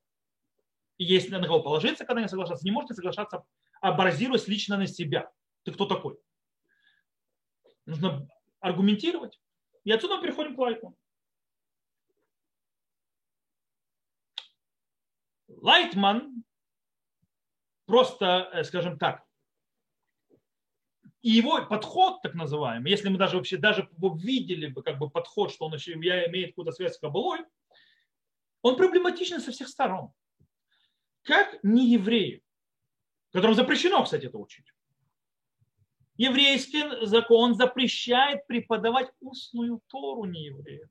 [0.98, 2.64] Есть на кого положиться, когда не соглашаться.
[2.64, 3.44] Не можете соглашаться,
[3.80, 3.92] а
[4.48, 5.30] лично на себя.
[5.62, 6.18] Ты кто такой?
[7.86, 8.28] Нужно
[8.60, 9.40] аргументировать.
[9.84, 10.96] И отсюда мы переходим к Лайтману.
[15.48, 16.44] Лайтман
[17.86, 19.27] просто, э, скажем так,
[21.22, 25.52] и его подход, так называемый, если мы даже вообще даже видели бы как бы подход,
[25.52, 27.40] что он еще имеет какую-то связь с Кабалой,
[28.62, 30.12] он проблематичен со всех сторон.
[31.22, 32.42] Как не евреи,
[33.32, 34.66] которым запрещено, кстати, это учить.
[36.16, 40.88] Еврейский закон запрещает преподавать устную Тору не евреям.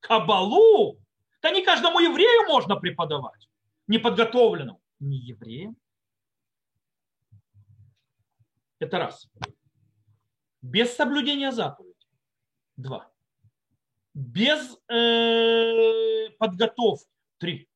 [0.00, 0.98] Кабалу,
[1.42, 3.48] да не каждому еврею можно преподавать,
[3.86, 4.80] неподготовленному.
[4.98, 5.76] Не евреям.
[8.78, 9.28] Это раз
[10.62, 11.96] без соблюдения заповедей.
[12.76, 13.10] Два.
[14.14, 17.08] Без э, подготовки.
[17.38, 17.68] Три.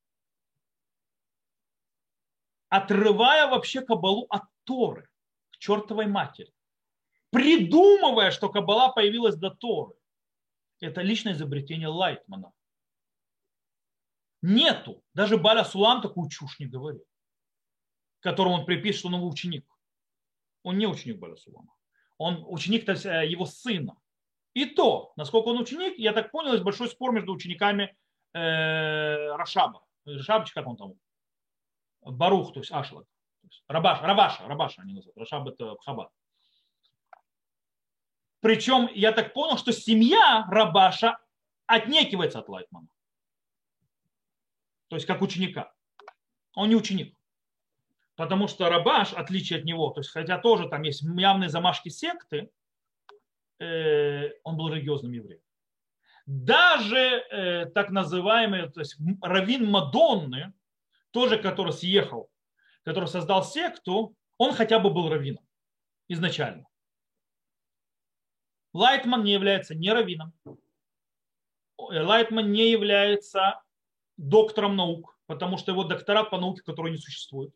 [2.68, 5.08] Отрывая вообще кабалу от Торы
[5.50, 6.52] к чертовой матери.
[7.30, 9.94] Придумывая, что кабала появилась до Торы.
[10.80, 12.52] Это личное изобретение Лайтмана.
[14.42, 15.02] Нету.
[15.14, 17.04] Даже Баля Сулам такую чушь не говорит.
[18.20, 19.66] Которому он припишет, что он его ученик.
[20.62, 21.74] Он не ученик Баля Сулама
[22.18, 23.96] он ученик э, его сына.
[24.54, 27.96] И то, насколько он ученик, я так понял, есть большой спор между учениками
[28.32, 29.84] э, Рашаба.
[30.04, 30.94] Рашабыч, как он там?
[32.02, 33.06] Барух, то есть Ашлаг.
[33.68, 35.16] Рабаш, Рабаша, Рабаша они называют.
[35.18, 36.10] Рашаб это Хабад.
[38.40, 41.18] Причем я так понял, что семья Рабаша
[41.66, 42.88] отнекивается от Лайтмана.
[44.88, 45.72] То есть как ученика.
[46.54, 47.13] Он не ученик.
[48.16, 52.50] Потому что Рабаш, отличие от него, то есть хотя тоже там есть явные замашки секты,
[53.58, 55.40] э, он был религиозным евреем.
[56.26, 60.54] Даже э, так называемый, то есть раввин Мадонны,
[61.10, 62.30] тоже который съехал,
[62.84, 65.44] который создал секту, он хотя бы был раввином
[66.08, 66.66] изначально.
[68.72, 70.32] Лайтман не является не раввином.
[71.78, 73.62] Лайтман не является
[74.16, 77.54] доктором наук, потому что его докторат по науке, который не существует.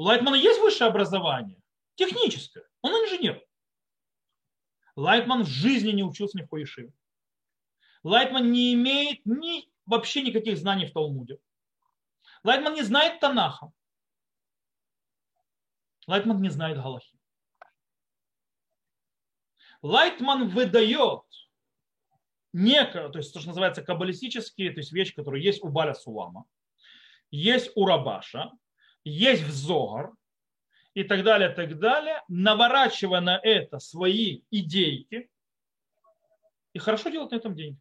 [0.00, 1.60] У Лайтмана есть высшее образование,
[1.94, 2.64] техническое.
[2.80, 3.46] Он инженер.
[4.96, 6.67] Лайтман в жизни не учился ни в по...
[6.67, 6.94] ешиве.
[8.02, 11.38] Лайтман не имеет ни, вообще никаких знаний в Талмуде.
[12.44, 13.72] Лайтман не знает Танаха.
[16.06, 17.18] Лайтман не знает Галахи.
[19.82, 21.24] Лайтман выдает
[22.54, 26.46] некое, то есть то, что называется каббалистические, то есть вещи, которые есть у Баля Сулама,
[27.30, 28.50] есть у Рабаша,
[29.04, 30.12] есть в Зогар
[30.94, 35.30] и так далее, так далее, наворачивая на это свои идейки
[36.72, 37.78] и хорошо делать на этом деньги.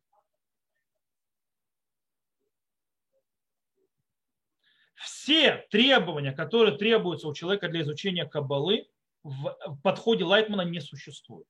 [4.96, 8.90] Все требования, которые требуются у человека для изучения Каббалы,
[9.24, 11.48] в подходе Лайтмана не существуют.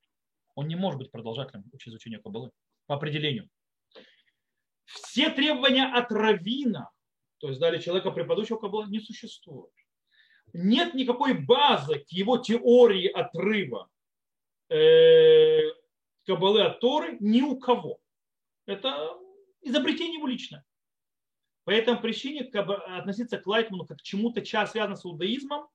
[0.55, 2.51] Он не может быть продолжателем изучения Каббалы
[2.87, 3.49] по определению.
[4.85, 6.89] Все требования от равина,
[7.39, 9.71] то есть дали человека, преподающего Каббала, не существуют.
[10.53, 13.89] Нет никакой базы к его теории отрыва
[14.69, 15.61] э,
[16.25, 17.99] Каббалы от Торы ни у кого.
[18.65, 19.17] Это
[19.61, 20.65] изобретение его личное.
[21.63, 25.67] По этой причине относиться к Лайтману как к чему-то связанному с иудаизмом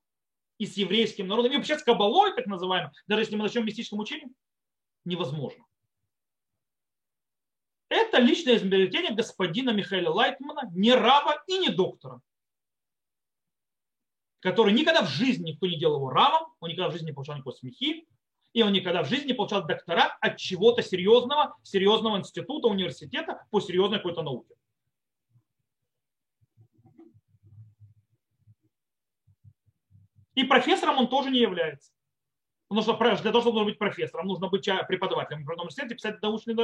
[0.57, 3.99] и с еврейским народом, и вообще с Кабалой, так называемым, даже если мы начнем мистическим
[3.99, 4.35] учением,
[5.03, 5.63] невозможно.
[7.89, 12.21] Это личное изобретение господина Михаила Лайтмана, не раба и не доктора,
[14.39, 17.35] который никогда в жизни никто не делал его равом, он никогда в жизни не получал
[17.35, 18.07] никакой смехи,
[18.53, 23.59] и он никогда в жизни не получал докторат от чего-то серьезного, серьезного института, университета по
[23.59, 24.55] серьезной какой-то науке.
[30.33, 31.94] И профессором он тоже не является.
[32.67, 36.55] Потому что для того, чтобы быть профессором, нужно быть преподавателем в университете, писать научные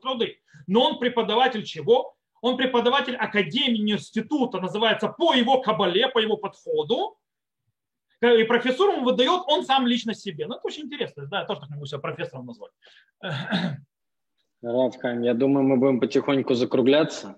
[0.00, 0.40] труды.
[0.66, 2.14] Но он преподаватель чего?
[2.40, 7.18] Он преподаватель академии института, называется по его кабале, по его подходу.
[8.20, 10.46] И профессору он выдает он сам лично себе.
[10.46, 11.26] Ну, это очень интересно.
[11.26, 12.72] Да, я тоже так могу себя профессором назвать.
[14.62, 17.36] Равкайм, я думаю, мы будем потихоньку закругляться.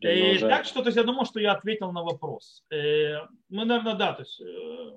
[0.00, 2.64] И, э, так что, то есть я думал, что я ответил на вопрос.
[2.70, 4.96] Э, мы, наверное, да, то есть э,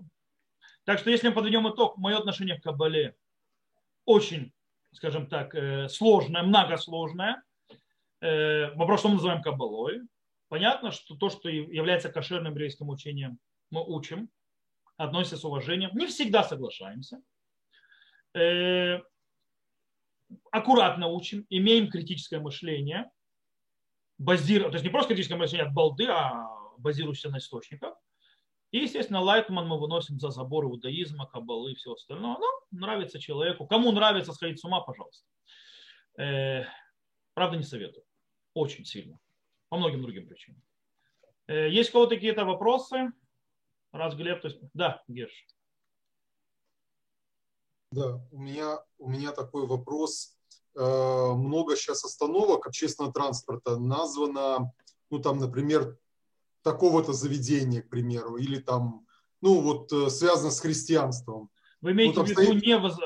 [0.89, 3.15] так что если мы подведем итог, мое отношение к Кабале
[4.05, 4.51] очень,
[4.91, 7.43] скажем так, э, сложное, многосложное.
[8.21, 10.01] Э, вопрос, что мы называем Кабалой.
[10.47, 13.37] Понятно, что то, что является кошерным еврейским учением,
[13.69, 14.31] мы учим,
[14.97, 15.91] относимся с уважением.
[15.93, 17.21] Не всегда соглашаемся.
[18.33, 18.99] Э,
[20.49, 23.11] аккуратно учим, имеем критическое мышление.
[24.17, 24.63] Базир...
[24.63, 26.47] То есть не просто критическое мышление от балды, а
[26.79, 27.93] базирующееся на источниках.
[28.71, 32.37] И, естественно, Лайтман мы выносим за забор иудаизма, кабалы и все остальное.
[32.37, 33.65] Ну, нравится человеку.
[33.65, 35.25] Кому нравится сходить с ума, пожалуйста.
[36.19, 36.65] Э,
[37.33, 38.05] правда, не советую.
[38.53, 39.19] Очень сильно.
[39.69, 40.61] По многим другим причинам.
[41.47, 43.11] Э, есть у кого-то какие-то вопросы?
[43.91, 44.59] Раз Глеб, то есть...
[44.73, 45.47] Да, Герш.
[47.91, 50.37] Да, у меня, у меня такой вопрос.
[50.75, 54.71] Э, много сейчас остановок общественного транспорта названо,
[55.09, 55.97] ну там, например,
[56.63, 59.05] такого-то заведения, к примеру, или там,
[59.41, 61.49] ну вот э, связано с христианством.
[61.81, 62.97] Вы имеете вот в виду не воз...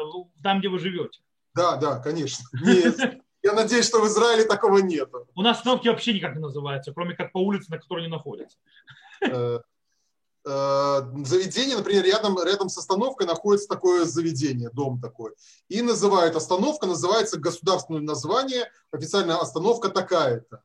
[0.42, 1.22] там, где вы живете?
[1.54, 2.46] Да, да, конечно.
[2.64, 3.22] Нет.
[3.44, 5.10] Я надеюсь, что в Израиле такого нет.
[5.36, 8.58] У нас остановки вообще никак не называются, кроме как по улице, на которой они находятся.
[9.22, 9.60] Э,
[10.46, 15.34] э, заведение, например, рядом, рядом с остановкой находится такое заведение, дом такой.
[15.68, 20.64] И называют остановка, называется государственное название, официальная остановка такая-то.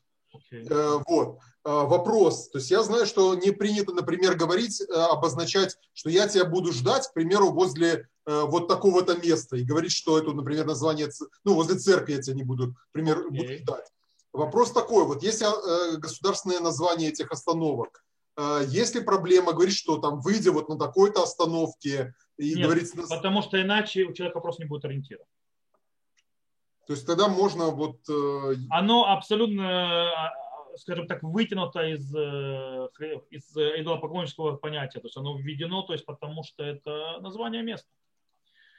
[0.53, 1.03] Okay.
[1.09, 1.39] Вот.
[1.69, 2.49] А, вопрос.
[2.49, 6.73] То есть я знаю, что не принято, например, говорить, э, обозначать, что я тебя буду
[6.73, 11.11] ждать, к примеру, возле э, вот такого-то места и говорить, что это, например, название,
[11.45, 13.37] ну, возле церкви я тебя не буду, например, okay.
[13.37, 13.85] буду ждать.
[14.33, 18.03] Вопрос такой, вот есть э, государственное название этих остановок,
[18.69, 22.93] есть ли проблема говорить, что там выйдя вот на такой-то остановке и Нет, говорить...
[23.09, 25.25] потому что иначе у человека просто не будет ориентира.
[26.87, 27.99] То есть тогда можно вот...
[28.71, 30.31] Оно абсолютно
[30.79, 32.89] скажем так, вытянуто из, э,
[33.31, 35.01] из идолопоклоннического понятия.
[35.01, 37.89] То есть оно введено, то есть потому что это название места.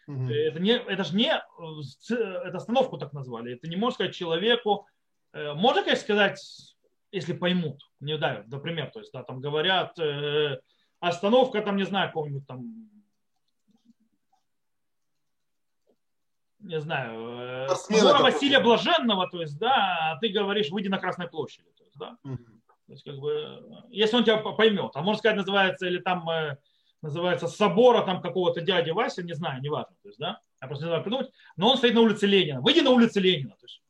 [0.07, 0.29] Угу.
[0.29, 3.53] Это, не, это же не э, это остановку так назвали.
[3.53, 4.87] Это не можно сказать человеку.
[5.31, 6.75] Можно, конечно, сказать,
[7.11, 9.95] если поймут, не да, например, то есть, да, там говорят,
[10.99, 12.89] остановка, там, не знаю, какого-нибудь там
[16.59, 21.69] не знаю, собора Василия Блаженного, то есть, да, а ты говоришь, выйди на Красной площади
[21.99, 22.17] да?
[22.23, 26.57] То есть, как бы, если он тебя поймет, а можно сказать, называется, или там э,
[27.03, 30.89] называется собора там какого-то дяди Вася, не знаю, неважно, то есть, да, я просто не
[30.89, 33.83] знаю придумать, но он стоит на улице Ленина, выйди на улице Ленина, то есть,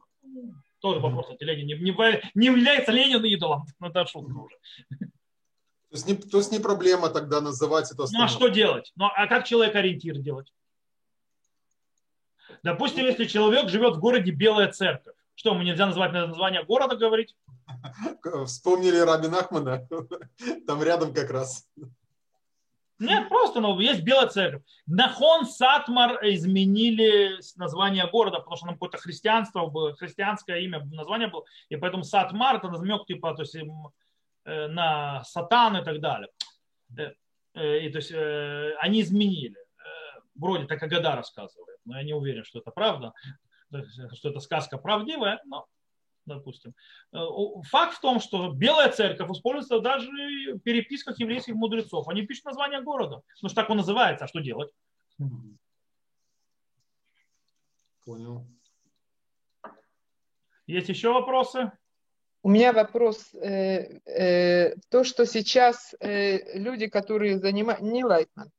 [0.81, 4.57] тоже вопрос, кстати, Ленин не, не, не является Ленин идолом, ну, это шутка уже.
[4.89, 8.91] То есть, не, то есть не проблема тогда называть это Ну а что делать?
[8.95, 10.53] Ну а как человек ориентир делать?
[12.61, 17.33] Допустим, если человек живет в городе Белая Церковь, что, ему нельзя назвать название города говорить?
[18.45, 19.87] Вспомнили Рабин Ахмана,
[20.67, 21.65] там рядом как раз.
[22.99, 24.63] Нет, просто ну, есть Белая Церковь.
[24.85, 31.45] Нахон Сатмар изменили название города, потому что там какое-то христианство было, христианское имя, название было,
[31.69, 36.27] и поэтому Сатмар это намек типа, то есть, э, на сатан и так далее.
[36.97, 37.13] Э,
[37.53, 38.11] э, и, то есть,
[38.83, 39.55] они изменили.
[40.35, 43.13] Вроде так Агада рассказывает, но я не уверен, что это правда,
[44.13, 45.67] что это сказка правдивая, но
[46.25, 46.73] допустим.
[47.11, 47.17] Э,
[47.69, 50.09] факт в том, что Белая Церковь используется даже
[50.53, 52.07] в переписках еврейских мудрецов.
[52.07, 53.21] Они пишут название города.
[53.41, 54.71] Ну что так он называется, а что делать?
[58.05, 58.47] Понял.
[60.67, 61.71] Есть еще вопросы?
[62.41, 63.33] У меня вопрос.
[63.33, 68.49] Э, э, то, что сейчас э, люди, которые занимаются, не Лайтман,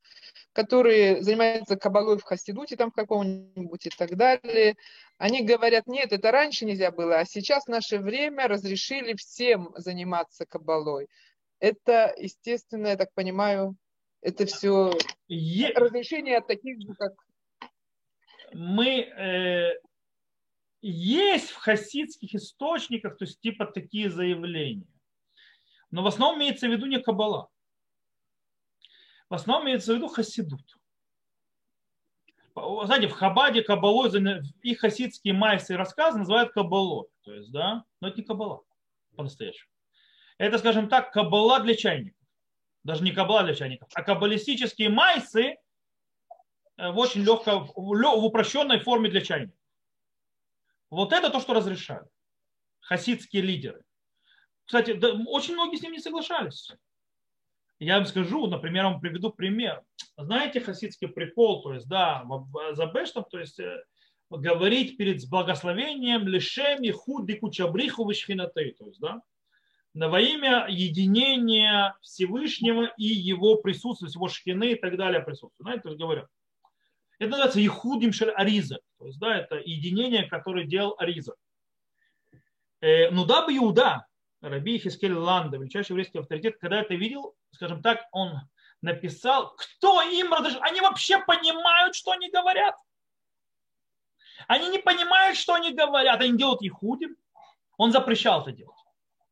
[0.53, 4.77] которые занимаются кабалой в Хасидуте там каком-нибудь и так далее,
[5.19, 10.47] они говорят, нет, это раньше нельзя было, а сейчас в наше время разрешили всем заниматься
[10.47, 11.09] кабалой.
[11.59, 13.77] Это, естественно, я так понимаю,
[14.23, 14.93] это все
[15.29, 15.73] е...
[15.75, 17.13] разрешение от таких же, как...
[18.53, 19.01] Мы...
[19.01, 19.75] Э,
[20.83, 24.87] есть в хасидских источниках, то есть типа такие заявления.
[25.91, 27.49] Но в основном имеется в виду не кабала.
[29.31, 30.77] В основном имеется в виду хасидут.
[32.55, 37.07] Знаете, в Хабаде кабалой, их хасидские майсы и рассказы называют кабалой.
[37.23, 38.63] То есть, да, но это не кабала
[39.17, 39.71] по-настоящему.
[40.37, 42.19] Это, скажем так, кабала для чайников.
[42.83, 45.57] Даже не кабала для чайников, а каббалистические майсы
[46.77, 49.59] э, в очень легко, в упрощенной форме для чайников.
[50.89, 52.09] Вот это то, что разрешают
[52.81, 53.85] хасидские лидеры.
[54.65, 56.73] Кстати, да, очень многие с ним не соглашались.
[57.81, 59.83] Я вам скажу, например, вам приведу пример.
[60.19, 62.27] Знаете хасидский прикол, то есть, да,
[62.73, 63.83] за Бештом, то есть, э,
[64.29, 69.23] говорить перед благословением лишем и худ кучабриху вишхинаты, то есть, да,
[69.95, 75.65] во имя единения Всевышнего и его присутствия, его шхины и так далее присутствия.
[75.65, 76.29] Знаете, то есть говорят.
[77.19, 78.81] Это называется Ихудим Шель Ариза.
[78.99, 81.35] То есть, да, это единение, которое делал Ариза.
[82.81, 84.07] Э, ну да бы Иуда,
[84.41, 88.41] Раби Хискель Ланда, величайший еврейский авторитет, когда это видел, скажем так, он
[88.81, 90.63] написал, кто им разрешил.
[90.63, 92.77] Они вообще понимают, что они говорят.
[94.49, 96.21] Они не понимают, что они говорят.
[96.21, 97.17] Они делают их худим.
[97.77, 98.77] Он запрещал это делать.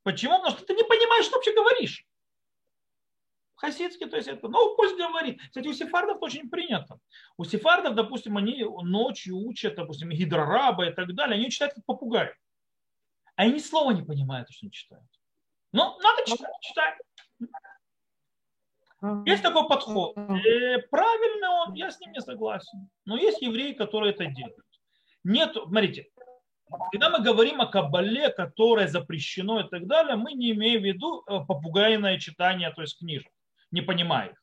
[0.02, 0.36] Почему?
[0.36, 2.04] Потому что ты не понимаешь, что вообще говоришь.
[3.56, 5.40] Хасидский, то есть это, ну, пусть говорит.
[5.42, 7.00] Кстати, у сефардов очень принято.
[7.36, 12.32] У сефардов, допустим, они ночью учат, допустим, гидрораба и так далее, они читают как попугай.
[13.38, 15.06] А они ни слова не понимают, что они читают.
[15.70, 16.98] Ну, надо читать, читать.
[19.26, 20.16] Есть такой подход.
[20.18, 22.90] Э, правильный он, я с ним не согласен.
[23.04, 24.66] Но есть евреи, которые это делают.
[25.22, 26.08] Нет, смотрите,
[26.90, 31.22] когда мы говорим о кабале, которое запрещено и так далее, мы не имеем в виду
[31.28, 33.30] э, попугайное читание, то есть книжек,
[33.70, 34.42] не понимая их.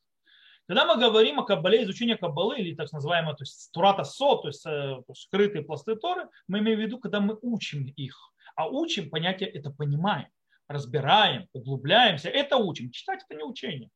[0.67, 4.47] Когда мы говорим о кабале, изучении кабалы, или так называемое, то есть турата со, то
[4.47, 8.31] есть э, скрытые пласты Торы, мы имеем в виду, когда мы учим их.
[8.55, 10.27] А учим понятие это понимаем,
[10.67, 12.89] разбираем, углубляемся, это учим.
[12.91, 13.89] Читать это не учение.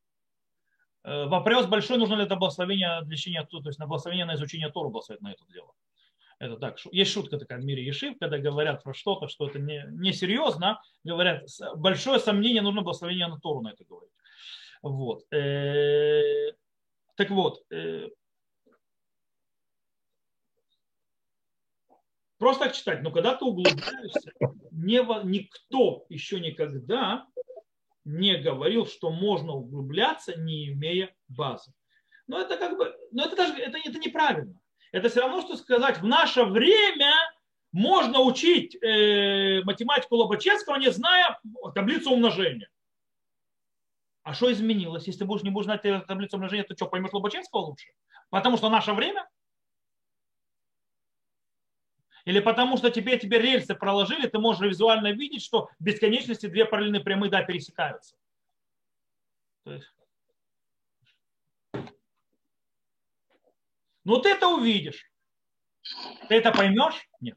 [1.02, 4.70] Э, вопрос большой, нужно ли это благословение для чтения, то есть на благословение на изучение
[4.70, 5.72] Тору благословить на это дело.
[6.38, 6.78] Это так.
[6.92, 10.80] Есть шутка такая в мире Ешив, когда говорят про что-то, что это не, не серьезно,
[11.04, 11.46] говорят,
[11.76, 14.12] большое сомнение, нужно благословение на Тору на это говорить.
[14.82, 15.24] Вот.
[15.32, 16.52] Э,
[17.16, 17.62] так вот,
[22.40, 24.32] просто так читать, но когда ты углубляешься,
[24.72, 27.26] не, никто еще никогда
[28.04, 31.72] не говорил, что можно углубляться, не имея базы.
[32.26, 34.58] Но это как бы, но это даже это, это неправильно.
[34.90, 37.12] Это все равно, что сказать, в наше время
[37.72, 41.38] можно учить э, математику Лобачевского, не зная
[41.74, 42.70] таблицу умножения.
[44.22, 45.06] А что изменилось?
[45.06, 47.88] Если ты будешь, не будешь знать таблицу умножения, то что, поймешь Лобачевского лучше?
[48.30, 49.28] Потому что наше время?
[52.24, 56.64] Или потому что тебе теперь рельсы проложили, ты можешь визуально видеть, что в бесконечности две
[56.64, 58.16] параллельные прямые да, пересекаются.
[59.64, 59.92] То есть...
[64.04, 65.10] Ну ты это увидишь.
[66.28, 67.06] Ты это поймешь?
[67.20, 67.36] Нет.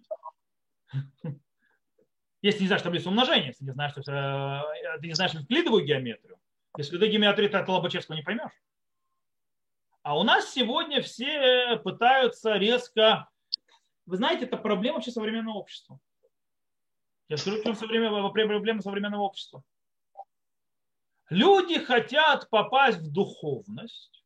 [2.41, 6.37] Если не знаешь таблицу умножения, если не знаешь, что, э, ты не знаешь евклидовую геометрию,
[6.77, 8.51] если ты геометрию то Лобачевского не поймешь.
[10.01, 13.29] А у нас сегодня все пытаются резко
[14.05, 15.99] вы знаете, это проблема вообще современного общества.
[17.29, 19.63] Я скажу, в чем проблема современного общества.
[21.29, 24.23] Люди хотят попасть в духовность,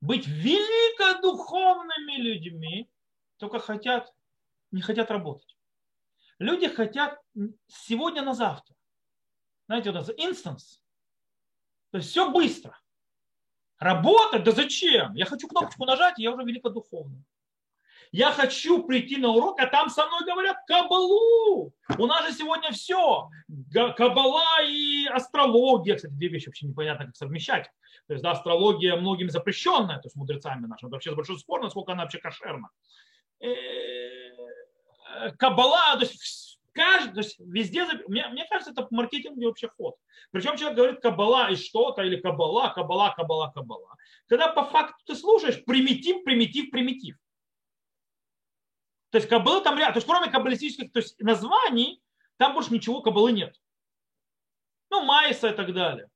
[0.00, 2.90] быть великодуховными людьми,
[3.38, 4.12] только хотят,
[4.70, 5.56] не хотят работать.
[6.38, 7.18] Люди хотят
[7.68, 8.74] сегодня на завтра.
[9.66, 10.80] Знаете, у нас instance.
[11.90, 12.78] То есть все быстро.
[13.78, 14.44] Работать?
[14.44, 15.14] Да зачем?
[15.14, 17.24] Я хочу кнопочку нажать, и я уже великодуховный.
[18.12, 21.72] Я хочу прийти на урок, а там со мной говорят кабалу.
[21.98, 23.28] У нас же сегодня все.
[23.96, 25.96] Кабала и астрология.
[25.96, 27.70] Кстати, две вещи вообще непонятно, как совмещать.
[28.06, 30.88] То есть, да, астрология многим запрещенная, то есть мудрецами нашими.
[30.88, 32.70] Это вообще большой спор, насколько она вообще кошерна.
[33.40, 33.50] Э,
[35.38, 39.96] кабала, то есть каждый, то есть везде, мне, мне кажется, это маркетинговый вообще ход.
[40.30, 43.96] Причем человек говорит кабала и что-то, или кабала, кабала, кабала, кабала.
[44.28, 47.16] Когда по факту ты слушаешь примитив, примитив, примитив.
[49.16, 49.94] То есть каббала там рядом.
[49.94, 52.02] То есть кроме каббалистических то есть названий,
[52.36, 53.58] там больше ничего каббалы нет.
[54.90, 56.10] Ну, Майса и так далее.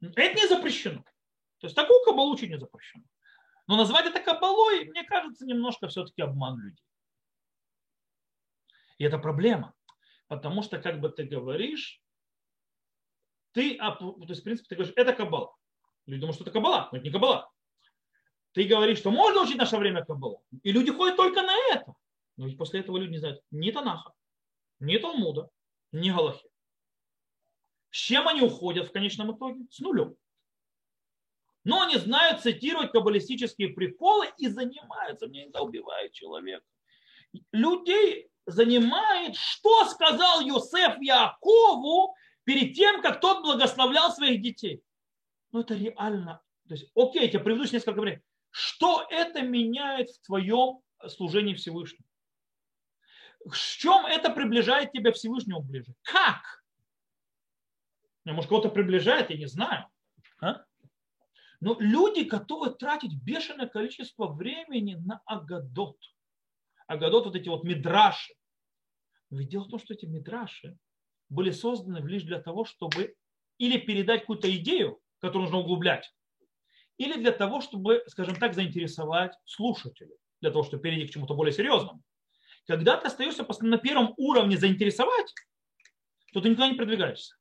[0.00, 1.04] Это не запрещено.
[1.58, 3.04] То есть такую кабалу учить не запрещено.
[3.68, 6.84] Но назвать это кабалой, мне кажется, немножко все-таки обман людей.
[8.98, 9.72] И это проблема.
[10.26, 12.02] Потому что, как бы ты говоришь,
[13.52, 15.54] ты, то есть, в принципе, ты говоришь, это кабала.
[16.06, 17.52] Люди думают, что это кабала, но это не кабала.
[18.52, 20.42] Ты говоришь, что можно учить наше время Каббалу.
[20.62, 21.94] И люди ходят только на это.
[22.36, 24.12] Но ведь после этого люди не знают ни Танаха,
[24.80, 25.50] ни Талмуда,
[25.92, 26.48] ни Галахи.
[27.90, 29.66] С чем они уходят в конечном итоге?
[29.70, 30.16] С нулем.
[31.64, 36.64] Но они знают цитировать каббалистические приколы и занимаются, мне иногда убивают человека.
[37.52, 42.14] Людей занимает, что сказал Йосеф Якову
[42.44, 44.82] перед тем, как тот благословлял своих детей.
[45.52, 46.40] Ну это реально.
[46.66, 48.22] То есть, окей, я тебе приведу несколько времени.
[48.50, 52.04] Что это меняет в твоем служении Всевышнему?
[53.44, 55.94] В чем это приближает тебя Всевышнему ближе?
[56.02, 56.62] Как?
[58.24, 59.86] Может, кого-то приближает, я не знаю.
[60.40, 60.64] А?
[61.60, 65.98] Но люди готовы тратить бешеное количество времени на агадот.
[66.86, 68.34] Агадот вот эти вот мидраши.
[69.30, 70.76] Ведь дело в том, что эти мидраши
[71.28, 73.14] были созданы лишь для того, чтобы
[73.58, 76.12] или передать какую-то идею, которую нужно углублять,
[77.00, 81.52] или для того, чтобы, скажем так, заинтересовать слушателей, для того, чтобы перейти к чему-то более
[81.52, 82.02] серьезному.
[82.66, 85.32] Когда ты остаешься на первом уровне заинтересовать,
[86.34, 87.36] то ты никуда не продвигаешься.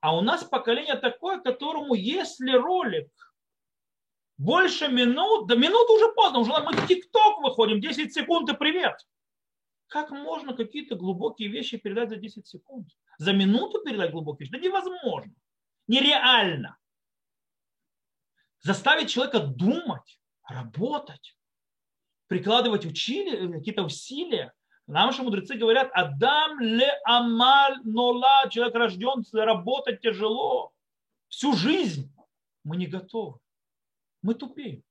[0.00, 3.08] А у нас поколение такое, которому если ролик
[4.36, 8.96] больше минут, да минут уже поздно, уже мы в ТикТок выходим, 10 секунд и привет.
[9.86, 12.88] Как можно какие-то глубокие вещи передать за 10 секунд?
[13.18, 14.52] За минуту передать глубокие вещи?
[14.52, 15.32] Да невозможно.
[15.86, 16.76] Нереально
[18.60, 21.36] заставить человека думать, работать,
[22.26, 24.52] прикладывать учили, какие-то усилия.
[24.86, 30.72] Наши мудрецы говорят, Адам ле амаль нола, человек рожден работать тяжело.
[31.28, 32.10] Всю жизнь
[32.64, 33.38] мы не готовы.
[34.22, 34.82] Мы тупеем.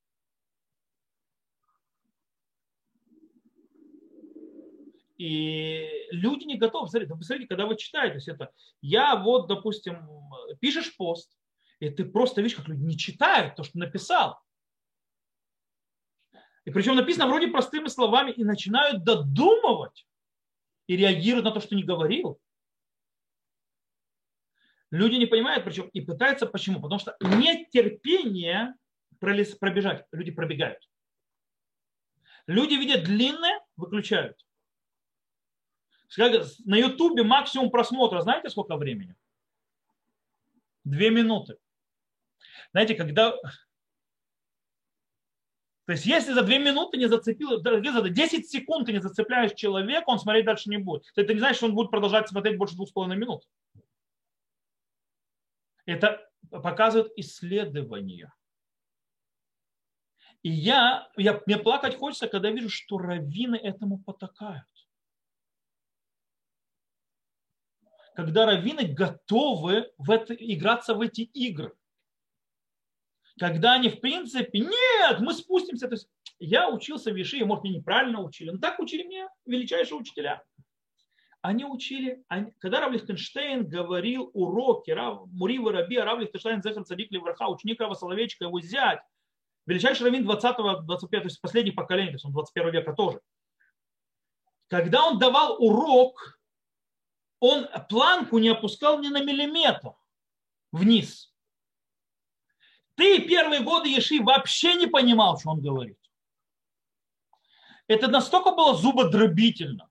[5.17, 6.87] И люди не готовы.
[6.87, 10.07] Смотрите, посмотрите, когда вы читаете, то есть это я вот, допустим,
[10.59, 11.35] пишешь пост,
[11.79, 14.39] и ты просто видишь, как люди не читают то, что написал.
[16.65, 20.05] И причем написано вроде простыми словами и начинают додумывать
[20.87, 22.39] и реагируют на то, что не говорил.
[24.89, 26.81] Люди не понимают, причем и пытаются почему?
[26.81, 28.75] Потому что нет терпения
[29.19, 30.05] пробежать.
[30.11, 30.89] Люди пробегают.
[32.47, 34.37] Люди видят длинное, выключают.
[36.65, 39.15] На Ютубе максимум просмотра, знаете, сколько времени?
[40.85, 41.57] Две минуты.
[42.71, 43.31] Знаете, когда...
[45.85, 50.03] То есть, если за две минуты не зацепил, за 10 секунд ты не зацепляешь человека,
[50.07, 51.05] он смотреть дальше не будет.
[51.15, 53.47] Это не значит, что он будет продолжать смотреть больше двух с половиной минут.
[55.85, 58.33] Это показывают исследования.
[60.43, 64.65] И я, я, мне плакать хочется, когда вижу, что раввины этому потакают.
[68.13, 71.73] Когда раввины готовы в это, играться в эти игры
[73.37, 75.87] когда они в принципе, нет, мы спустимся.
[75.87, 76.09] То есть
[76.39, 80.43] я учился в Виши, может, меня неправильно учили, но так учили меня величайшие учителя.
[81.41, 87.11] Они учили, они, когда Рав Лихтенштейн говорил уроки Рав, Мурива Раби, Рав Лихтенштейн, Зехар Цадик
[87.11, 88.99] Левраха, ученик Рава Соловейчика, его зять,
[89.65, 93.21] величайший раввин 20-го, 25 то есть последних поколений, то есть он 21 века тоже.
[94.67, 96.39] Когда он давал урок,
[97.39, 99.93] он планку не опускал ни на миллиметр
[100.71, 101.33] вниз.
[102.97, 105.99] Ты первые годы Еши вообще не понимал, что он говорит.
[107.85, 109.87] Это настолько было зубодробительно.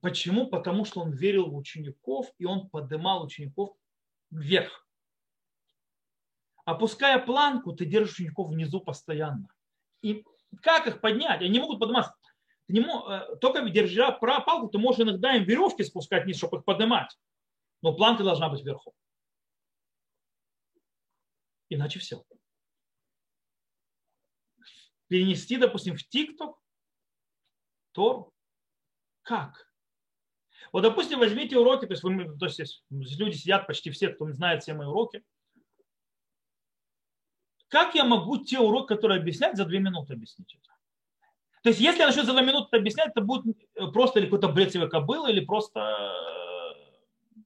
[0.00, 0.46] Почему?
[0.46, 3.74] Потому что он верил в учеников, и он поднимал учеников
[4.30, 4.86] вверх.
[6.66, 9.48] Опуская планку, ты держишь учеников внизу постоянно.
[10.02, 10.24] И
[10.62, 11.40] как их поднять?
[11.40, 12.14] Они могут подниматься.
[12.68, 17.18] Э, только держа палку, ты можешь иногда им веревки спускать вниз, чтобы их поднимать.
[17.80, 18.94] Но планка должна быть вверху.
[21.70, 22.22] Иначе все.
[25.08, 26.60] Перенести, допустим, в ТикТок
[27.92, 28.34] Тору.
[29.22, 29.72] Как?
[30.72, 34.62] Вот, допустим, возьмите уроки, то есть, вы, то есть люди сидят, почти все, кто знает
[34.62, 35.24] все мои уроки.
[37.68, 40.70] Как я могу те уроки, которые объяснять, за две минуты объяснить это?
[41.62, 43.56] То есть, если я начну за две минуты объяснять, это будет
[43.92, 47.40] просто или какой-то бред себе кобылы, или просто э,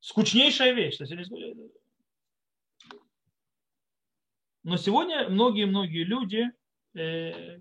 [0.00, 0.98] скучнейшая вещь.
[4.64, 6.50] Но сегодня многие-многие люди
[6.94, 7.58] э,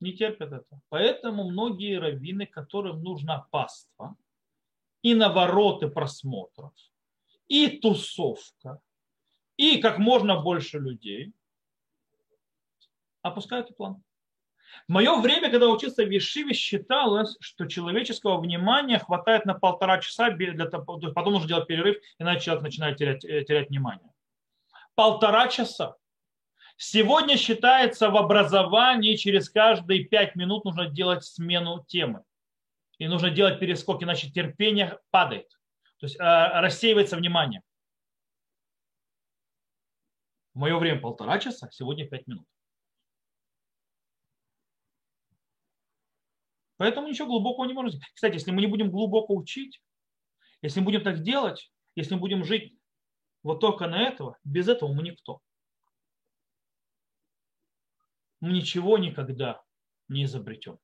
[0.00, 0.80] не терпят это.
[0.90, 4.14] Поэтому многие раввины, которым нужна паства,
[5.02, 6.72] и навороты просмотров,
[7.48, 8.80] и тусовка,
[9.56, 11.32] и как можно больше людей,
[13.22, 14.02] опускают план.
[14.88, 20.30] В мое время, когда учился в Ешиве, считалось, что человеческого внимания хватает на полтора часа,
[20.30, 24.13] для того, потом нужно делать перерыв, иначе человек начинает терять, э, терять внимание.
[24.94, 25.96] Полтора часа.
[26.76, 32.24] Сегодня считается в образовании через каждые пять минут нужно делать смену темы.
[32.98, 35.48] И нужно делать перескок, иначе терпение падает.
[35.98, 37.62] То есть э, рассеивается внимание.
[40.52, 42.46] В мое время полтора часа, сегодня пять минут.
[46.76, 49.80] Поэтому ничего глубокого не можно Кстати, если мы не будем глубоко учить,
[50.60, 52.76] если мы будем так делать, если мы будем жить
[53.44, 55.40] вот только на этого, без этого мы никто
[58.44, 59.62] мы ничего никогда
[60.08, 60.78] не изобретем.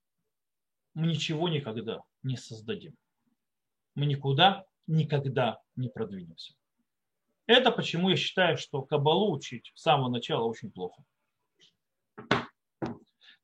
[0.95, 2.97] Мы ничего никогда не создадим.
[3.95, 6.55] Мы никуда никогда не продвинемся.
[7.47, 11.03] Это почему я считаю, что кабалу учить с самого начала очень плохо.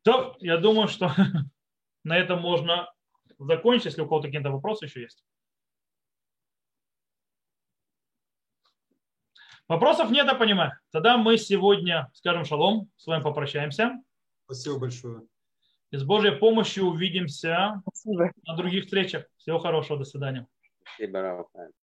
[0.01, 1.10] То, я думаю, что
[2.05, 2.90] на этом можно
[3.38, 5.22] закончить, если у кого-то какие-то вопросы еще есть.
[9.68, 10.72] Вопросов нет, я понимаю.
[10.93, 14.01] Тогда мы сегодня скажем шалом, с вами попрощаемся.
[14.44, 15.22] Спасибо большое.
[15.90, 18.32] И с Божьей помощью увидимся Спасибо.
[18.47, 19.26] на других встречах.
[19.38, 20.47] Всего хорошего, до свидания.
[20.84, 21.47] Спасибо,